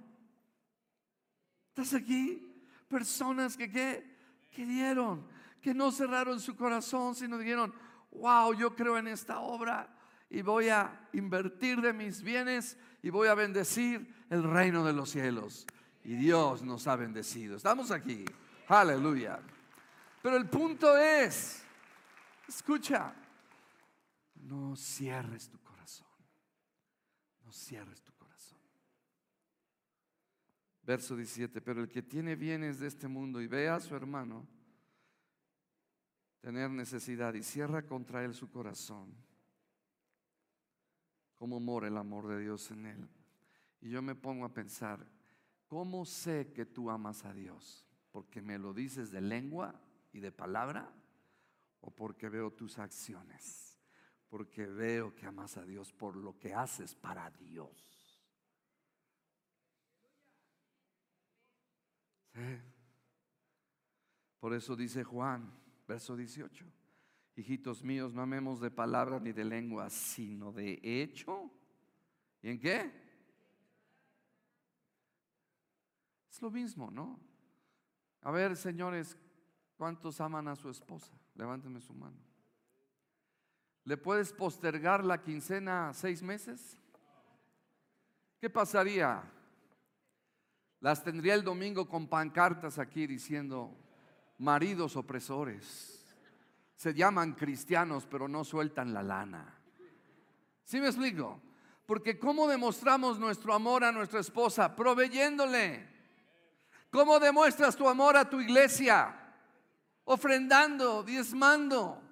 [1.69, 2.53] ¿Estás aquí?
[2.89, 4.19] Personas que,
[4.51, 5.27] que dieron,
[5.61, 7.73] que no cerraron su corazón, sino dijeron,
[8.13, 9.89] wow, yo creo en esta obra
[10.29, 15.11] y voy a invertir de mis bienes y voy a bendecir el reino de los
[15.11, 15.67] cielos.
[16.05, 17.57] Y Dios nos ha bendecido.
[17.57, 18.25] Estamos aquí.
[18.69, 19.41] Aleluya.
[20.23, 21.63] Pero el punto es,
[22.47, 23.13] escucha,
[24.35, 26.07] no cierres tu corazón.
[27.45, 28.20] No cierres tu corazón.
[30.91, 34.45] Verso 17, pero el que tiene bienes de este mundo y ve a su hermano
[36.41, 39.15] tener necesidad y cierra contra él su corazón,
[41.37, 43.09] ¿cómo mora el amor de Dios en él?
[43.81, 45.07] Y yo me pongo a pensar,
[45.69, 47.87] ¿cómo sé que tú amas a Dios?
[48.11, 49.81] porque me lo dices de lengua
[50.13, 50.93] y de palabra
[51.81, 53.79] o porque veo tus acciones,
[54.29, 57.90] porque veo que amas a Dios por lo que haces para Dios.
[64.39, 65.53] Por eso dice Juan,
[65.87, 66.65] verso 18,
[67.37, 71.51] hijitos míos, no amemos de palabra ni de lengua, sino de hecho.
[72.43, 72.91] ¿Y en qué?
[76.31, 77.21] Es lo mismo, ¿no?
[78.23, 79.17] A ver, señores,
[79.77, 81.13] ¿cuántos aman a su esposa?
[81.35, 82.19] Levántenme su mano.
[83.85, 86.79] ¿Le puedes postergar la quincena seis meses?
[88.39, 89.23] ¿Qué pasaría?
[90.81, 93.77] Las tendría el domingo con pancartas aquí diciendo,
[94.39, 96.07] maridos opresores.
[96.75, 99.59] Se llaman cristianos, pero no sueltan la lana.
[100.65, 101.43] ¿Sí me explico?
[101.85, 104.75] Porque ¿cómo demostramos nuestro amor a nuestra esposa?
[104.75, 105.87] Proveyéndole.
[106.91, 109.15] ¿Cómo demuestras tu amor a tu iglesia?
[110.05, 112.03] Ofrendando, diezmando,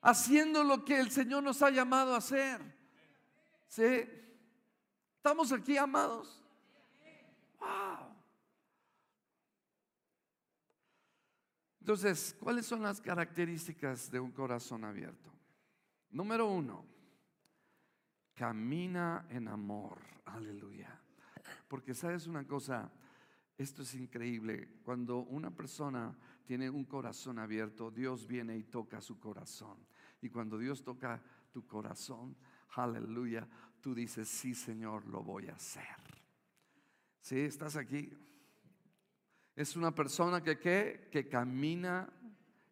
[0.00, 2.60] haciendo lo que el Señor nos ha llamado a hacer.
[3.68, 4.08] ¿Sí?
[5.16, 6.39] ¿Estamos aquí, amados?
[11.80, 15.32] Entonces, ¿cuáles son las características de un corazón abierto?
[16.10, 16.86] Número uno,
[18.34, 19.98] camina en amor.
[20.26, 21.00] Aleluya.
[21.66, 22.92] Porque sabes una cosa,
[23.58, 24.80] esto es increíble.
[24.84, 29.78] Cuando una persona tiene un corazón abierto, Dios viene y toca su corazón.
[30.20, 31.20] Y cuando Dios toca
[31.50, 32.36] tu corazón,
[32.76, 33.48] aleluya,
[33.80, 36.19] tú dices, sí Señor, lo voy a hacer.
[37.20, 37.40] ¿Sí?
[37.40, 38.12] ¿Estás aquí?
[39.54, 42.12] Es una persona que, que camina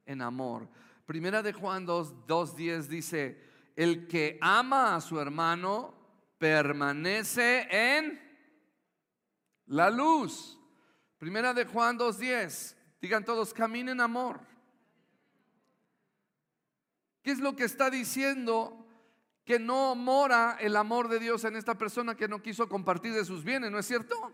[0.07, 0.69] en amor.
[1.05, 3.43] Primera de Juan 2.10 dice,
[3.77, 5.95] el que ama a su hermano
[6.39, 8.21] permanece en
[9.67, 10.59] la luz.
[11.19, 12.77] Primera de Juan 2.10.
[13.01, 14.41] Digan todos, caminen en amor.
[17.23, 18.87] ¿Qué es lo que está diciendo?
[19.45, 23.25] Que no mora el amor de Dios en esta persona que no quiso compartir de
[23.25, 24.33] sus bienes, ¿no es cierto?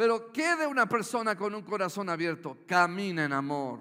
[0.00, 2.56] Pero ¿qué de una persona con un corazón abierto?
[2.66, 3.80] Camina en amor.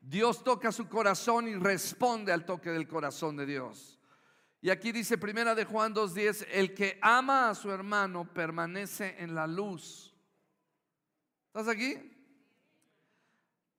[0.00, 4.00] Dios toca su corazón y responde al toque del corazón de Dios.
[4.62, 9.34] Y aquí dice primera de Juan 2:10, el que ama a su hermano permanece en
[9.34, 10.16] la luz.
[11.48, 12.10] ¿Estás aquí?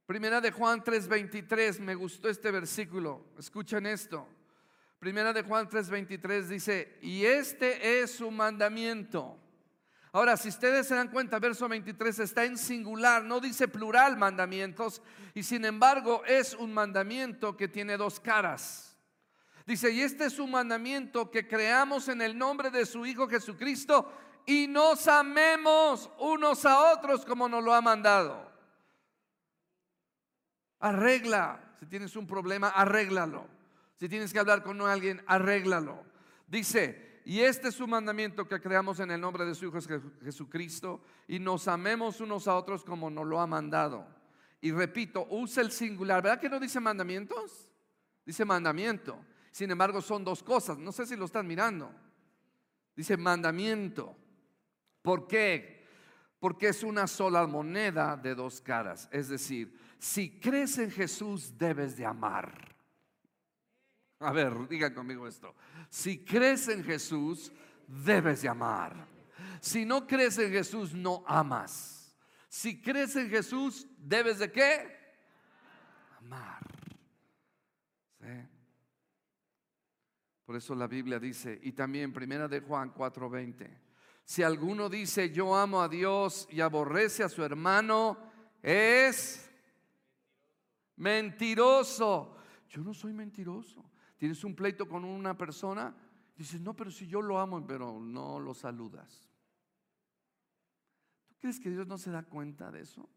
[0.05, 3.25] Primera de Juan 3:23, me gustó este versículo.
[3.39, 4.27] Escuchen esto.
[4.99, 9.40] Primera de Juan 3:23 dice, "Y este es su mandamiento."
[10.13, 15.01] Ahora, si ustedes se dan cuenta, verso 23 está en singular, no dice plural mandamientos,
[15.33, 18.97] y sin embargo es un mandamiento que tiene dos caras.
[19.65, 24.11] Dice, y este es un mandamiento que creamos en el nombre de su Hijo Jesucristo
[24.45, 28.51] y nos amemos unos a otros como nos lo ha mandado.
[30.79, 33.47] Arregla, si tienes un problema, arréglalo.
[33.97, 36.03] Si tienes que hablar con alguien, arréglalo.
[36.47, 39.79] Dice, y este es su mandamiento que creamos en el nombre de su Hijo
[40.23, 44.07] Jesucristo y nos amemos unos a otros como nos lo ha mandado.
[44.61, 46.21] Y repito, usa el singular.
[46.21, 47.67] ¿Verdad que no dice mandamientos?
[48.25, 49.19] Dice mandamiento.
[49.51, 50.77] Sin embargo, son dos cosas.
[50.77, 51.91] No sé si lo están mirando.
[52.95, 54.15] Dice mandamiento.
[55.01, 55.85] ¿Por qué?
[56.39, 59.09] Porque es una sola moneda de dos caras.
[59.11, 62.75] Es decir, si crees en Jesús, debes de amar.
[64.19, 65.55] A ver, digan conmigo esto.
[65.91, 67.51] Si crees en Jesús,
[67.85, 68.95] debes de amar.
[69.59, 72.15] Si no crees en Jesús, no amas.
[72.47, 74.97] Si crees en Jesús, debes de qué?
[76.17, 76.65] Amar.
[80.45, 83.69] Por eso la Biblia dice, y también primera de Juan 4:20,
[84.23, 88.17] si alguno dice yo amo a Dios y aborrece a su hermano,
[88.61, 89.49] es
[90.95, 92.37] mentiroso.
[92.69, 93.90] Yo no soy mentiroso.
[94.21, 95.95] Tienes un pleito con una persona,
[96.37, 99.27] dices, no, pero si yo lo amo, pero no lo saludas.
[101.27, 103.09] ¿Tú crees que Dios no se da cuenta de eso?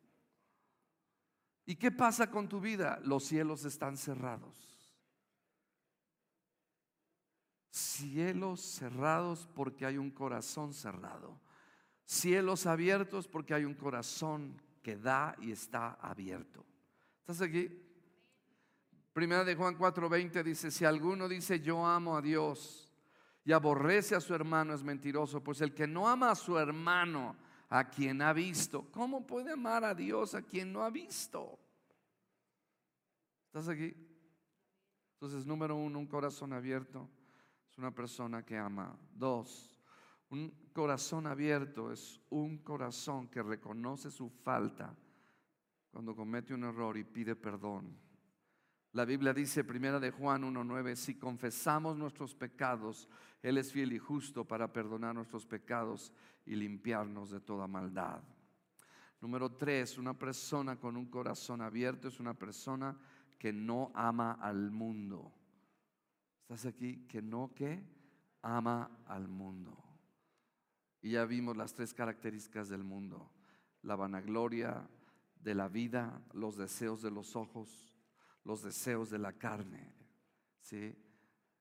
[1.67, 2.99] ¿Y qué pasa con tu vida?
[3.05, 4.57] Los cielos están cerrados.
[7.69, 11.39] Cielos cerrados porque hay un corazón cerrado.
[12.07, 16.65] Cielos abiertos porque hay un corazón que da y está abierto.
[17.21, 17.84] ¿Estás aquí?
[19.15, 22.93] Primera de Juan 4:20 dice, si alguno dice yo amo a Dios
[23.45, 27.37] y aborrece a su hermano es mentiroso, pues el que no ama a su hermano,
[27.69, 31.59] a quien ha visto, ¿cómo puede amar a Dios a quien no ha visto?
[33.47, 33.95] ¿Estás aquí?
[35.13, 37.09] Entonces, número uno, un corazón abierto
[37.71, 38.99] es una persona que ama.
[39.13, 39.81] Dos,
[40.31, 44.93] un corazón abierto es un corazón que reconoce su falta
[45.93, 47.97] cuando comete un error y pide perdón.
[48.95, 53.09] La Biblia dice, primera de Juan 1.9, si confesamos nuestros pecados,
[53.43, 56.13] Él es fiel y justo para perdonar nuestros pecados
[56.47, 58.23] y limpiarnos de toda maldad.
[59.21, 62.97] Número tres, una persona con un corazón abierto es una persona
[63.37, 65.33] que no ama al mundo.
[66.43, 67.05] ¿Estás aquí?
[67.09, 67.83] Que no que
[68.43, 69.77] ama al mundo.
[71.03, 73.33] Y ya vimos las tres características del mundo.
[73.83, 74.89] La vanagloria
[75.41, 77.94] de la vida, los deseos de los ojos,
[78.45, 79.95] los deseos de la carne.
[80.61, 80.95] ¿sí?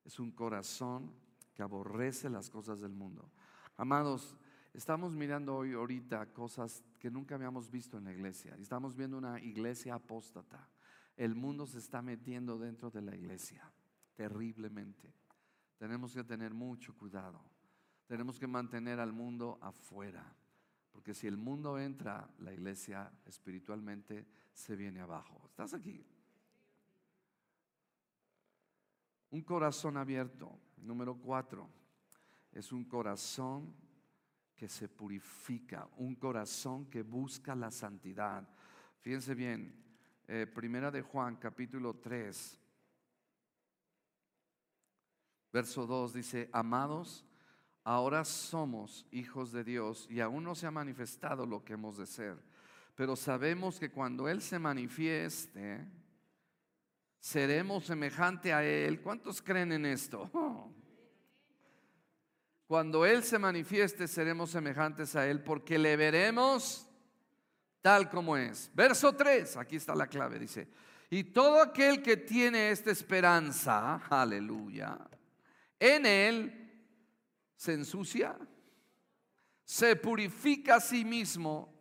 [0.04, 1.14] Es un corazón
[1.54, 3.32] que aborrece las cosas del mundo.
[3.78, 4.38] Amados,
[4.74, 8.56] estamos mirando hoy ahorita cosas que nunca habíamos visto en la iglesia.
[8.60, 10.70] Estamos viendo una iglesia apóstata.
[11.16, 13.72] El mundo se está metiendo dentro de la iglesia
[14.16, 15.14] terriblemente.
[15.78, 17.42] Tenemos que tener mucho cuidado.
[18.08, 20.36] Tenemos que mantener al mundo afuera.
[20.92, 25.42] Porque si el mundo entra, la iglesia espiritualmente se viene abajo.
[25.50, 26.06] ¿Estás aquí?
[29.34, 31.68] Un corazón abierto, número cuatro,
[32.52, 33.74] es un corazón
[34.56, 38.48] que se purifica, un corazón que busca la santidad.
[39.00, 39.74] Fíjense bien,
[40.28, 42.60] eh, primera de Juan capítulo 3,
[45.52, 47.26] verso 2 dice, amados,
[47.84, 52.06] ahora somos hijos de Dios y aún no se ha manifestado lo que hemos de
[52.06, 52.38] ser,
[52.94, 56.03] pero sabemos que cuando Él se manifieste,
[57.24, 59.00] seremos semejante a Él.
[59.00, 60.30] ¿Cuántos creen en esto?
[62.68, 66.86] Cuando Él se manifieste, seremos semejantes a Él porque le veremos
[67.82, 68.70] tal como es.
[68.74, 70.68] Verso 3, aquí está la clave, dice,
[71.10, 75.00] y todo aquel que tiene esta esperanza, aleluya,
[75.80, 76.72] en Él
[77.56, 78.38] se ensucia,
[79.64, 81.74] se purifica a sí mismo,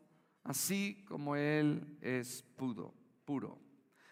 [0.44, 2.94] así como Él es puro.
[3.24, 3.58] puro.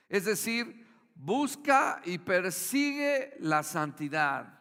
[0.08, 0.89] Es decir,
[1.20, 4.58] busca y persigue la santidad.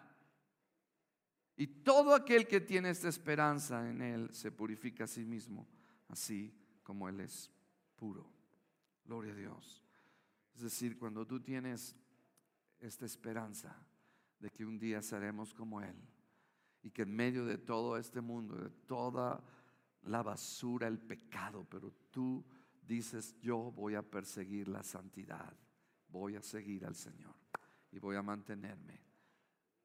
[1.55, 5.67] Y todo aquel que tiene esta esperanza en Él se purifica a sí mismo,
[6.07, 6.53] así
[6.83, 7.51] como Él es
[7.95, 8.29] puro.
[9.05, 9.83] Gloria a Dios.
[10.55, 11.95] Es decir, cuando tú tienes
[12.79, 13.75] esta esperanza
[14.39, 15.95] de que un día seremos como Él
[16.81, 19.43] y que en medio de todo este mundo, de toda
[20.03, 22.45] la basura, el pecado, pero tú
[22.81, 25.53] dices, yo voy a perseguir la santidad
[26.09, 27.35] voy a seguir al Señor
[27.91, 29.01] y voy a mantenerme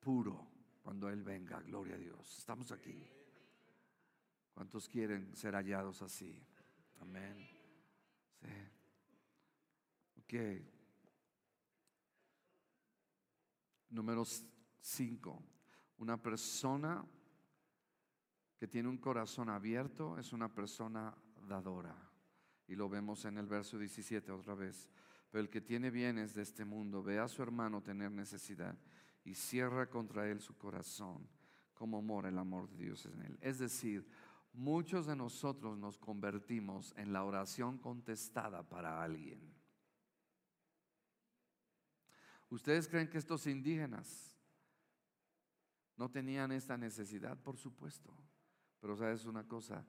[0.00, 0.50] puro
[0.82, 1.60] cuando Él venga.
[1.60, 2.38] Gloria a Dios.
[2.38, 3.02] Estamos aquí.
[4.52, 6.40] ¿Cuántos quieren ser hallados así?
[7.00, 7.48] Amén.
[10.18, 10.34] Ok.
[13.90, 15.42] Número 5.
[15.98, 17.04] Una persona
[18.58, 21.14] que tiene un corazón abierto es una persona
[21.48, 21.96] dadora.
[22.66, 24.88] Y lo vemos en el verso 17 otra vez.
[25.34, 28.78] Pero el que tiene bienes de este mundo ve a su hermano tener necesidad
[29.24, 31.28] y cierra contra él su corazón,
[31.72, 33.36] como mora el amor de Dios en él.
[33.40, 34.08] Es decir,
[34.52, 39.40] muchos de nosotros nos convertimos en la oración contestada para alguien.
[42.48, 44.38] ¿Ustedes creen que estos indígenas
[45.96, 47.36] no tenían esta necesidad?
[47.42, 48.16] Por supuesto.
[48.78, 49.84] Pero sabes una cosa,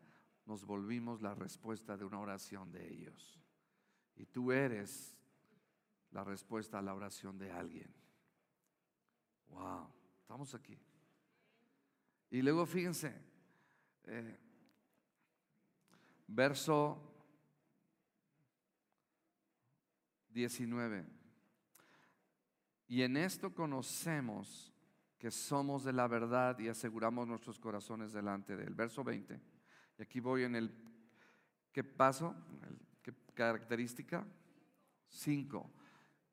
[0.48, 3.40] nos volvimos la respuesta de una oración de ellos.
[4.16, 5.15] Y tú eres
[6.16, 7.94] la respuesta a la oración de alguien.
[9.50, 9.90] Wow,
[10.22, 10.80] estamos aquí.
[12.32, 13.14] Y luego fíjense,
[14.06, 14.40] eh,
[16.26, 16.98] verso
[20.30, 21.06] 19.
[22.88, 24.74] Y en esto conocemos
[25.18, 28.74] que somos de la verdad y aseguramos nuestros corazones delante de él.
[28.74, 29.38] Verso 20.
[29.98, 30.74] Y aquí voy en el,
[31.74, 32.34] ¿qué paso?
[33.02, 34.26] ¿Qué característica?
[35.10, 35.85] 5.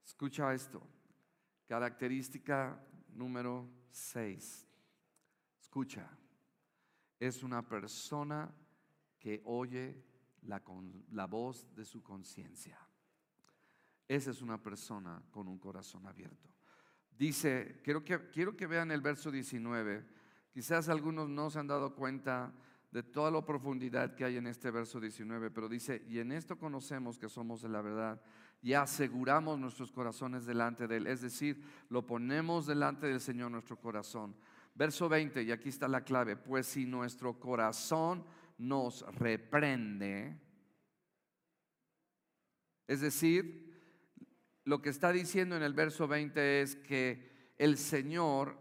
[0.04, 0.82] Escucha esto.
[1.66, 2.78] Característica
[3.14, 4.66] número 6.
[5.60, 6.08] Escucha.
[7.18, 8.52] Es una persona
[9.18, 10.04] que oye
[10.42, 10.62] la,
[11.12, 12.78] la voz de su conciencia.
[14.08, 16.50] Esa es una persona con un corazón abierto.
[17.16, 20.04] Dice, quiero que, quiero que vean el verso 19.
[20.52, 22.52] Quizás algunos no se han dado cuenta
[22.90, 26.58] de toda la profundidad que hay en este verso 19, pero dice, y en esto
[26.58, 28.20] conocemos que somos de la verdad
[28.62, 31.06] y aseguramos nuestros corazones delante de Él.
[31.08, 34.36] Es decir, lo ponemos delante del Señor nuestro corazón.
[34.74, 38.24] Verso 20, y aquí está la clave, pues si nuestro corazón
[38.56, 40.40] nos reprende,
[42.86, 43.70] es decir,
[44.64, 48.58] lo que está diciendo en el verso 20 es que el Señor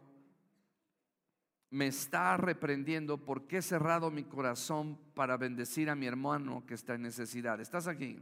[1.70, 6.96] me está reprendiendo porque he cerrado mi corazón para bendecir a mi hermano que está
[6.96, 7.62] en necesidad.
[7.62, 8.20] ¿Estás aquí?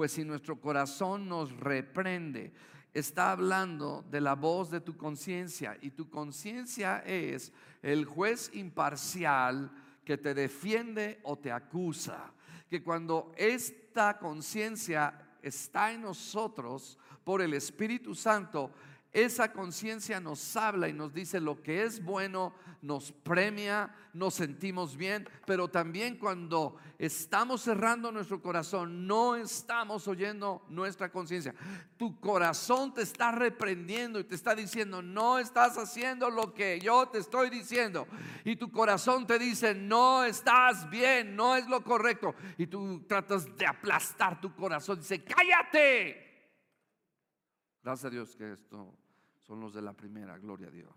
[0.00, 2.54] Pues si nuestro corazón nos reprende,
[2.94, 9.70] está hablando de la voz de tu conciencia y tu conciencia es el juez imparcial
[10.02, 12.32] que te defiende o te acusa.
[12.70, 18.72] Que cuando esta conciencia está en nosotros por el Espíritu Santo,
[19.12, 24.96] esa conciencia nos habla y nos dice lo que es bueno, nos premia, nos sentimos
[24.96, 31.54] bien, pero también cuando estamos cerrando nuestro corazón, no estamos oyendo nuestra conciencia.
[31.96, 37.08] Tu corazón te está reprendiendo y te está diciendo, no estás haciendo lo que yo
[37.08, 38.06] te estoy diciendo.
[38.44, 42.36] Y tu corazón te dice, no estás bien, no es lo correcto.
[42.56, 46.30] Y tú tratas de aplastar tu corazón, dice, cállate.
[47.82, 48.99] Gracias a Dios que esto
[49.50, 50.94] son los de la primera, gloria a Dios.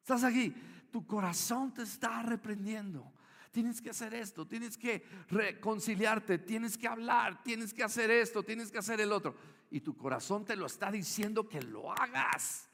[0.00, 0.54] Estás aquí,
[0.92, 3.14] tu corazón te está reprendiendo.
[3.50, 8.70] Tienes que hacer esto, tienes que reconciliarte, tienes que hablar, tienes que hacer esto, tienes
[8.70, 9.34] que hacer el otro.
[9.70, 12.68] Y tu corazón te lo está diciendo que lo hagas.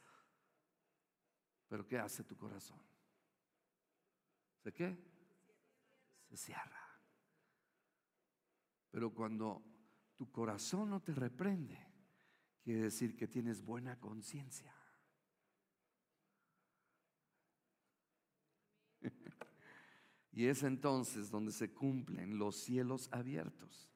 [1.69, 2.83] Pero ¿qué hace tu corazón?
[4.65, 4.99] ¿Se qué?
[6.29, 6.89] Se cierra.
[8.91, 9.63] Pero cuando
[10.17, 11.84] tu corazón no te reprende,
[12.65, 14.75] quiere decir que tienes buena conciencia.
[20.33, 23.91] y es entonces donde se cumplen los cielos abiertos.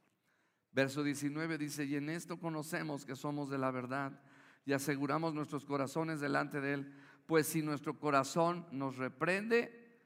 [0.70, 4.20] Verso 19 dice, y en esto conocemos que somos de la verdad
[4.66, 6.94] y aseguramos nuestros corazones delante de Él,
[7.24, 9.98] pues si nuestro corazón nos reprende,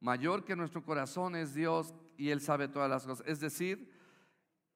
[0.00, 3.24] mayor que nuestro corazón es Dios y Él sabe todas las cosas.
[3.28, 3.96] Es decir,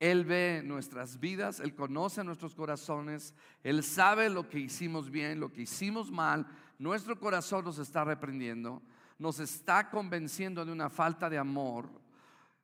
[0.03, 3.33] él ve nuestras vidas, Él conoce nuestros corazones,
[3.63, 6.45] Él sabe lo que hicimos bien, lo que hicimos mal.
[6.77, 8.83] Nuestro corazón nos está reprendiendo,
[9.17, 11.89] nos está convenciendo de una falta de amor,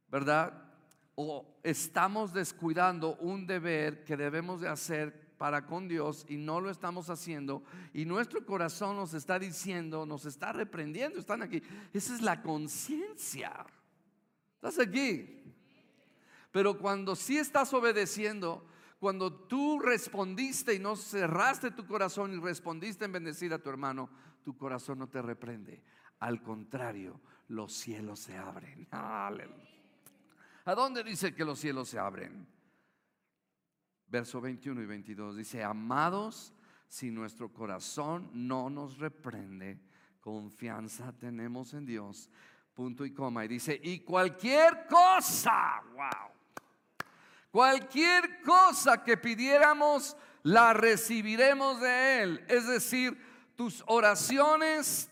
[0.09, 0.53] ¿verdad?
[1.15, 6.71] O estamos descuidando un deber que debemos de hacer para con Dios y no lo
[6.71, 7.63] estamos haciendo
[7.95, 11.63] y nuestro corazón nos está diciendo, nos está reprendiendo, están aquí.
[11.93, 13.65] Esa es la conciencia.
[14.57, 15.39] ¿Estás aquí?
[16.59, 18.67] Pero cuando sí estás obedeciendo,
[18.99, 24.11] cuando tú respondiste y no cerraste tu corazón y respondiste en bendecir a tu hermano,
[24.43, 25.85] tu corazón no te reprende.
[26.19, 28.89] Al contrario, los cielos se abren.
[28.91, 32.45] ¿A dónde dice que los cielos se abren?
[34.09, 36.53] Verso 21 y 22 dice, amados,
[36.89, 39.79] si nuestro corazón no nos reprende,
[40.21, 42.29] confianza tenemos en Dios.
[42.75, 43.45] Punto y coma.
[43.45, 46.38] Y dice, y cualquier cosa, wow
[47.51, 52.45] Cualquier cosa que pidiéramos, la recibiremos de Él.
[52.49, 53.19] Es decir,
[53.57, 55.11] tus oraciones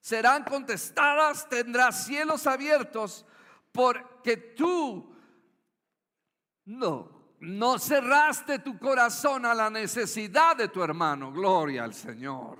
[0.00, 3.26] serán contestadas, tendrás cielos abiertos,
[3.72, 5.14] porque tú
[6.64, 11.32] no, no cerraste tu corazón a la necesidad de tu hermano.
[11.32, 12.58] Gloria al Señor.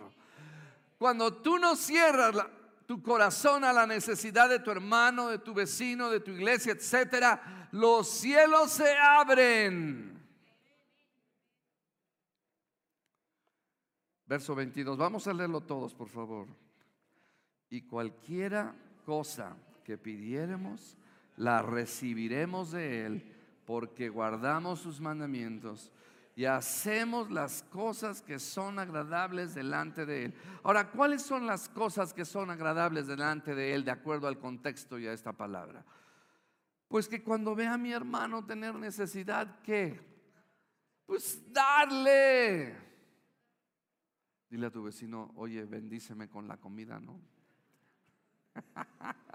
[0.99, 2.35] Cuando tú no cierras
[2.87, 7.58] tu corazón a la necesidad de tu hermano, de tu vecino, de tu iglesia, etcétera,
[7.73, 10.19] los cielos se abren.
[14.27, 14.97] Verso 22.
[14.99, 16.47] Vamos a leerlo todos, por favor.
[17.71, 20.99] Y cualquiera cosa que pidiéramos,
[21.37, 25.91] la recibiremos de Él, porque guardamos sus mandamientos
[26.39, 30.35] y hacemos las cosas que son agradables delante de Él.
[30.62, 34.99] Ahora, ¿cuáles son las cosas que son agradables delante de Él de acuerdo al contexto
[34.99, 35.85] y a esta palabra?
[36.89, 40.01] Pues que cuando ve a mi hermano tener necesidad, ¿qué?
[41.05, 42.74] Pues darle.
[44.49, 47.20] Dile a tu vecino, oye, bendíceme con la comida, ¿no?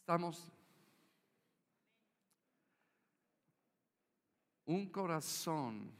[0.00, 0.52] Estamos
[4.66, 5.90] un corazón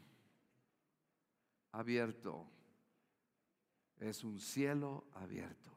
[1.71, 2.47] abierto
[4.09, 5.71] es un cielo abierto.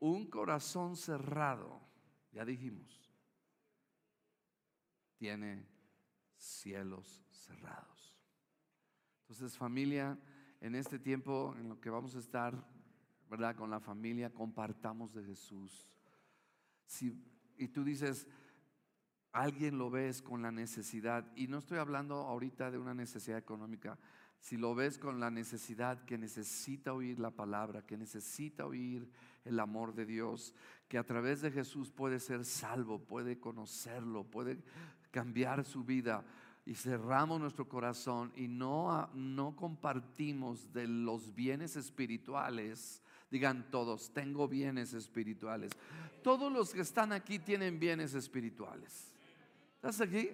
[0.00, 1.80] Un corazón cerrado,
[2.32, 3.12] ya dijimos,
[5.16, 5.66] tiene
[6.36, 8.16] cielos cerrados.
[9.22, 10.18] Entonces familia,
[10.60, 12.54] en este tiempo en lo que vamos a estar,
[13.28, 13.56] ¿verdad?
[13.56, 15.86] Con la familia, compartamos de Jesús
[17.58, 18.26] y tú dices,
[19.32, 23.98] alguien lo ves con la necesidad, y no estoy hablando ahorita de una necesidad económica,
[24.40, 29.08] si lo ves con la necesidad que necesita oír la palabra, que necesita oír
[29.44, 30.54] el amor de Dios,
[30.88, 34.58] que a través de Jesús puede ser salvo, puede conocerlo, puede
[35.10, 36.24] cambiar su vida.
[36.64, 44.46] y cerramos nuestro corazón y no, no compartimos de los bienes espirituales, digan todos, tengo
[44.46, 45.72] bienes espirituales.
[46.22, 49.10] Todos los que están aquí tienen bienes espirituales.
[49.76, 50.30] ¿Estás aquí?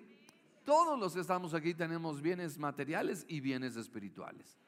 [0.65, 4.59] Todos los que estamos aquí tenemos bienes materiales y bienes espirituales.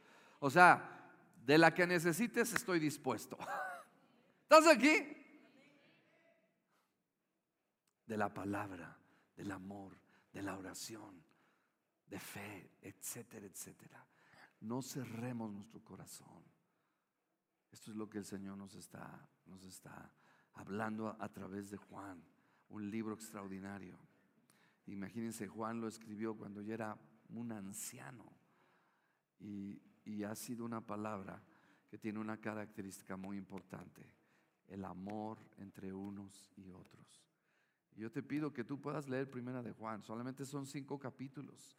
[0.41, 1.11] O sea,
[1.45, 3.39] de la que necesites estoy dispuesto.
[4.43, 5.17] ¿Estás aquí?
[8.07, 8.97] De la palabra,
[9.37, 9.99] del amor,
[10.33, 11.25] de la oración,
[12.07, 14.07] de fe, etcétera, etcétera.
[14.61, 16.45] No cerremos nuestro corazón.
[17.73, 20.11] Esto es lo que el Señor nos está, nos está
[20.55, 22.23] hablando a, través de Juan,
[22.69, 23.99] un libro extraordinario.
[24.87, 28.33] Imagínense, Juan lo escribió cuando ya era un anciano
[29.39, 29.83] y,
[30.25, 31.43] ha sido una palabra
[31.89, 34.03] que tiene una característica muy importante,
[34.69, 37.23] el amor entre unos y otros.
[37.97, 41.77] Yo te pido que tú puedas leer Primera de Juan, solamente son cinco capítulos,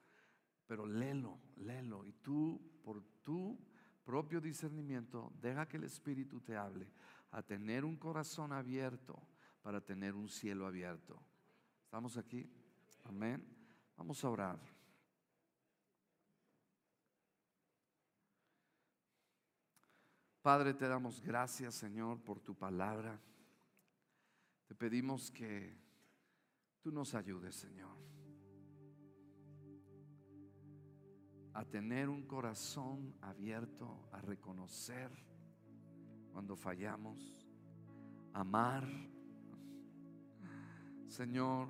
[0.65, 2.05] pero léelo, léelo.
[2.05, 3.57] Y tú, por tu
[4.03, 6.87] propio discernimiento, deja que el Espíritu te hable
[7.31, 9.21] a tener un corazón abierto
[9.61, 11.21] para tener un cielo abierto.
[11.83, 12.49] ¿Estamos aquí?
[13.07, 13.43] Amén.
[13.95, 14.59] Vamos a orar.
[20.41, 23.19] Padre, te damos gracias, Señor, por tu palabra.
[24.65, 25.77] Te pedimos que
[26.81, 27.97] tú nos ayudes, Señor.
[31.57, 35.09] a tener un corazón abierto a reconocer
[36.31, 37.49] cuando fallamos,
[38.31, 38.87] amar,
[41.07, 41.67] Señor,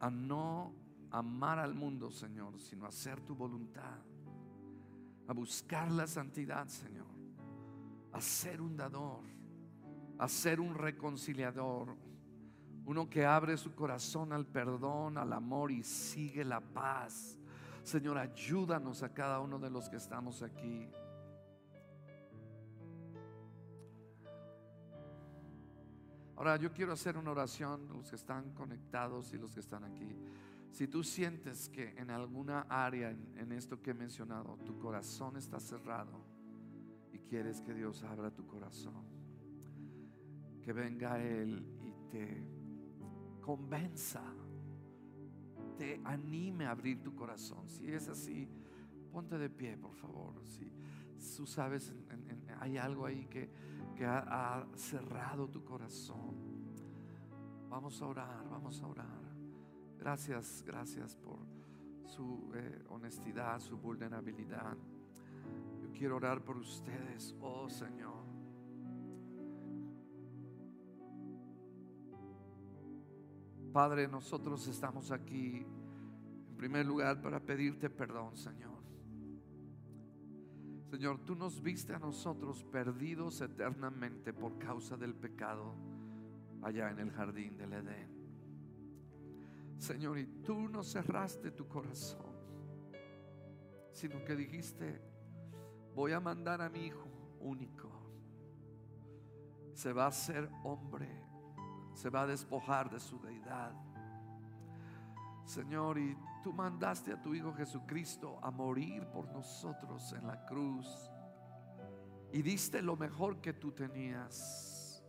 [0.00, 0.72] a no
[1.10, 3.98] amar al mundo, Señor, sino hacer tu voluntad,
[5.28, 7.06] a buscar la santidad, Señor,
[8.12, 9.24] a ser un dador,
[10.18, 11.96] a ser un reconciliador,
[12.84, 17.38] uno que abre su corazón al perdón, al amor y sigue la paz
[17.86, 20.88] Señor, ayúdanos a cada uno de los que estamos aquí.
[26.36, 30.16] Ahora yo quiero hacer una oración, los que están conectados y los que están aquí.
[30.70, 35.58] Si tú sientes que en alguna área en, esto que he mencionado, tu corazón está
[35.58, 36.20] cerrado
[37.12, 39.04] y quieres que Dios abra tu corazón,
[40.62, 42.44] que venga Él y te
[43.40, 44.22] convenza
[45.76, 47.68] te anime a abrir tu corazón.
[47.68, 48.48] Si es así,
[49.12, 50.34] ponte de pie, por favor.
[50.44, 50.70] Si
[51.36, 51.92] tú sabes,
[52.60, 53.50] hay algo ahí que,
[54.04, 56.34] ha, cerrado tu corazón.
[57.68, 59.26] Vamos a orar, vamos a orar.
[59.98, 61.38] Gracias, gracias por
[62.04, 64.76] su eh, honestidad, su vulnerabilidad.
[65.80, 68.24] Yo quiero orar por ustedes, oh Señor.
[73.72, 75.66] Padre, nosotros estamos aquí
[76.48, 78.75] en primer lugar para pedirte perdón, Señor.
[80.96, 85.74] Señor, tú nos viste a nosotros perdidos eternamente por causa del pecado
[86.62, 88.08] allá en el jardín del Edén.
[89.76, 92.34] Señor, y tú no cerraste tu corazón,
[93.92, 95.02] sino que dijiste,
[95.94, 97.90] voy a mandar a mi hijo único.
[99.74, 101.26] Se va a hacer hombre
[101.96, 103.72] se va a despojar de su deidad.
[105.46, 111.10] Señor, y tú mandaste a tu Hijo Jesucristo a morir por nosotros en la cruz.
[112.32, 115.04] Y diste lo mejor que tú tenías,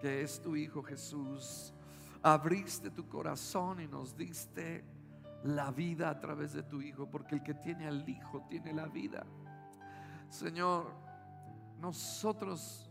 [0.00, 1.72] que es tu Hijo Jesús.
[2.20, 4.84] Abriste tu corazón y nos diste
[5.44, 8.86] la vida a través de tu Hijo, porque el que tiene al Hijo tiene la
[8.86, 9.24] vida.
[10.28, 10.92] Señor,
[11.80, 12.87] nosotros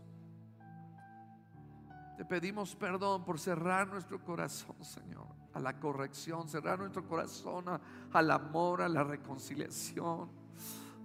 [2.18, 7.66] te pedimos perdón por cerrar nuestro corazón, Señor, a la corrección, cerrar nuestro corazón
[8.10, 10.28] al amor, a la reconciliación.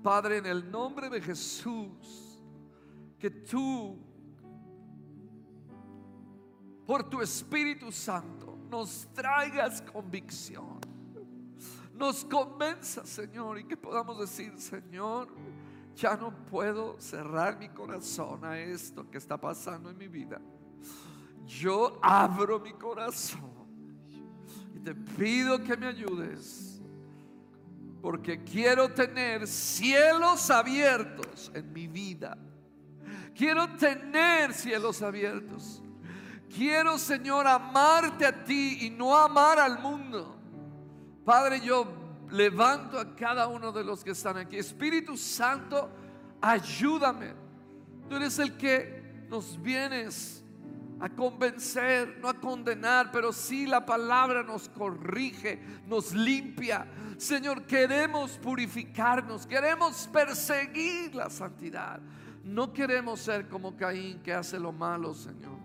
[0.02, 2.42] Padre, en el nombre de Jesús,
[3.20, 3.96] que tú,
[6.84, 10.80] por tu Espíritu Santo, nos traigas convicción,
[11.94, 15.28] nos convenza, Señor, y que podamos decir, Señor,
[15.94, 20.42] ya no puedo cerrar mi corazón a esto que está pasando en mi vida
[21.46, 23.52] yo abro mi corazón
[24.76, 26.82] y te pido que me ayudes
[28.04, 32.38] porque quiero tener cielos abiertos en mi vida.
[33.34, 35.82] Quiero tener cielos abiertos.
[36.54, 40.38] Quiero, Señor, amarte a ti y no amar al mundo.
[41.24, 41.88] Padre, yo
[42.30, 44.58] levanto a cada uno de los que están aquí.
[44.58, 45.90] Espíritu Santo,
[46.42, 47.34] ayúdame.
[48.10, 50.43] Tú eres el que nos vienes
[51.04, 56.88] a convencer, no a condenar, pero sí la palabra nos corrige, nos limpia.
[57.18, 62.00] Señor, queremos purificarnos, queremos perseguir la santidad.
[62.46, 65.58] No queremos ser como Caín que hace lo malo, Señor.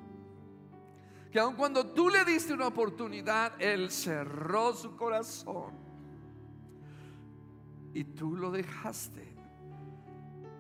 [1.30, 5.72] Que aun cuando tú le diste una oportunidad, Él cerró su corazón.
[7.94, 9.36] Y tú lo dejaste.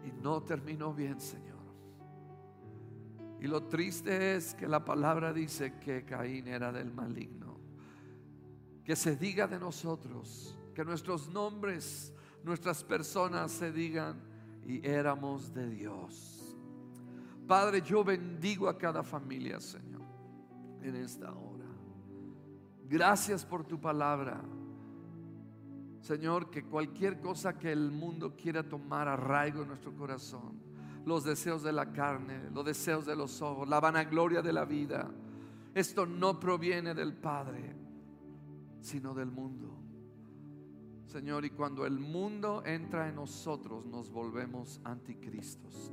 [0.04, 1.47] Y no terminó bien, Señor.
[3.40, 7.58] Y lo triste es que la palabra dice que Caín era del maligno.
[8.84, 12.12] Que se diga de nosotros, que nuestros nombres,
[12.42, 14.20] nuestras personas se digan
[14.64, 16.56] y éramos de Dios.
[17.46, 20.02] Padre, yo bendigo a cada familia, Señor,
[20.82, 21.64] en esta hora.
[22.88, 24.42] Gracias por tu palabra.
[26.00, 30.67] Señor, que cualquier cosa que el mundo quiera tomar arraigo en nuestro corazón,
[31.04, 35.10] los deseos de la carne, los deseos de los ojos, la vanagloria de la vida.
[35.74, 37.74] Esto no proviene del Padre,
[38.80, 39.78] sino del mundo.
[41.06, 45.92] Señor, y cuando el mundo entra en nosotros, nos volvemos anticristos.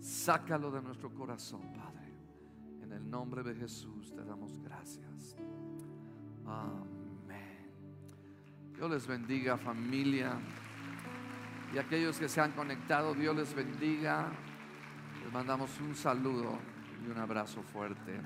[0.00, 2.14] Sácalo de nuestro corazón, Padre.
[2.82, 5.36] En el nombre de Jesús te damos gracias.
[6.46, 7.70] Amén.
[8.76, 10.38] Dios les bendiga, familia.
[11.72, 14.28] Y aquellos que se han conectado, Dios les bendiga.
[15.22, 16.58] Les mandamos un saludo
[17.04, 18.20] y un abrazo fuerte.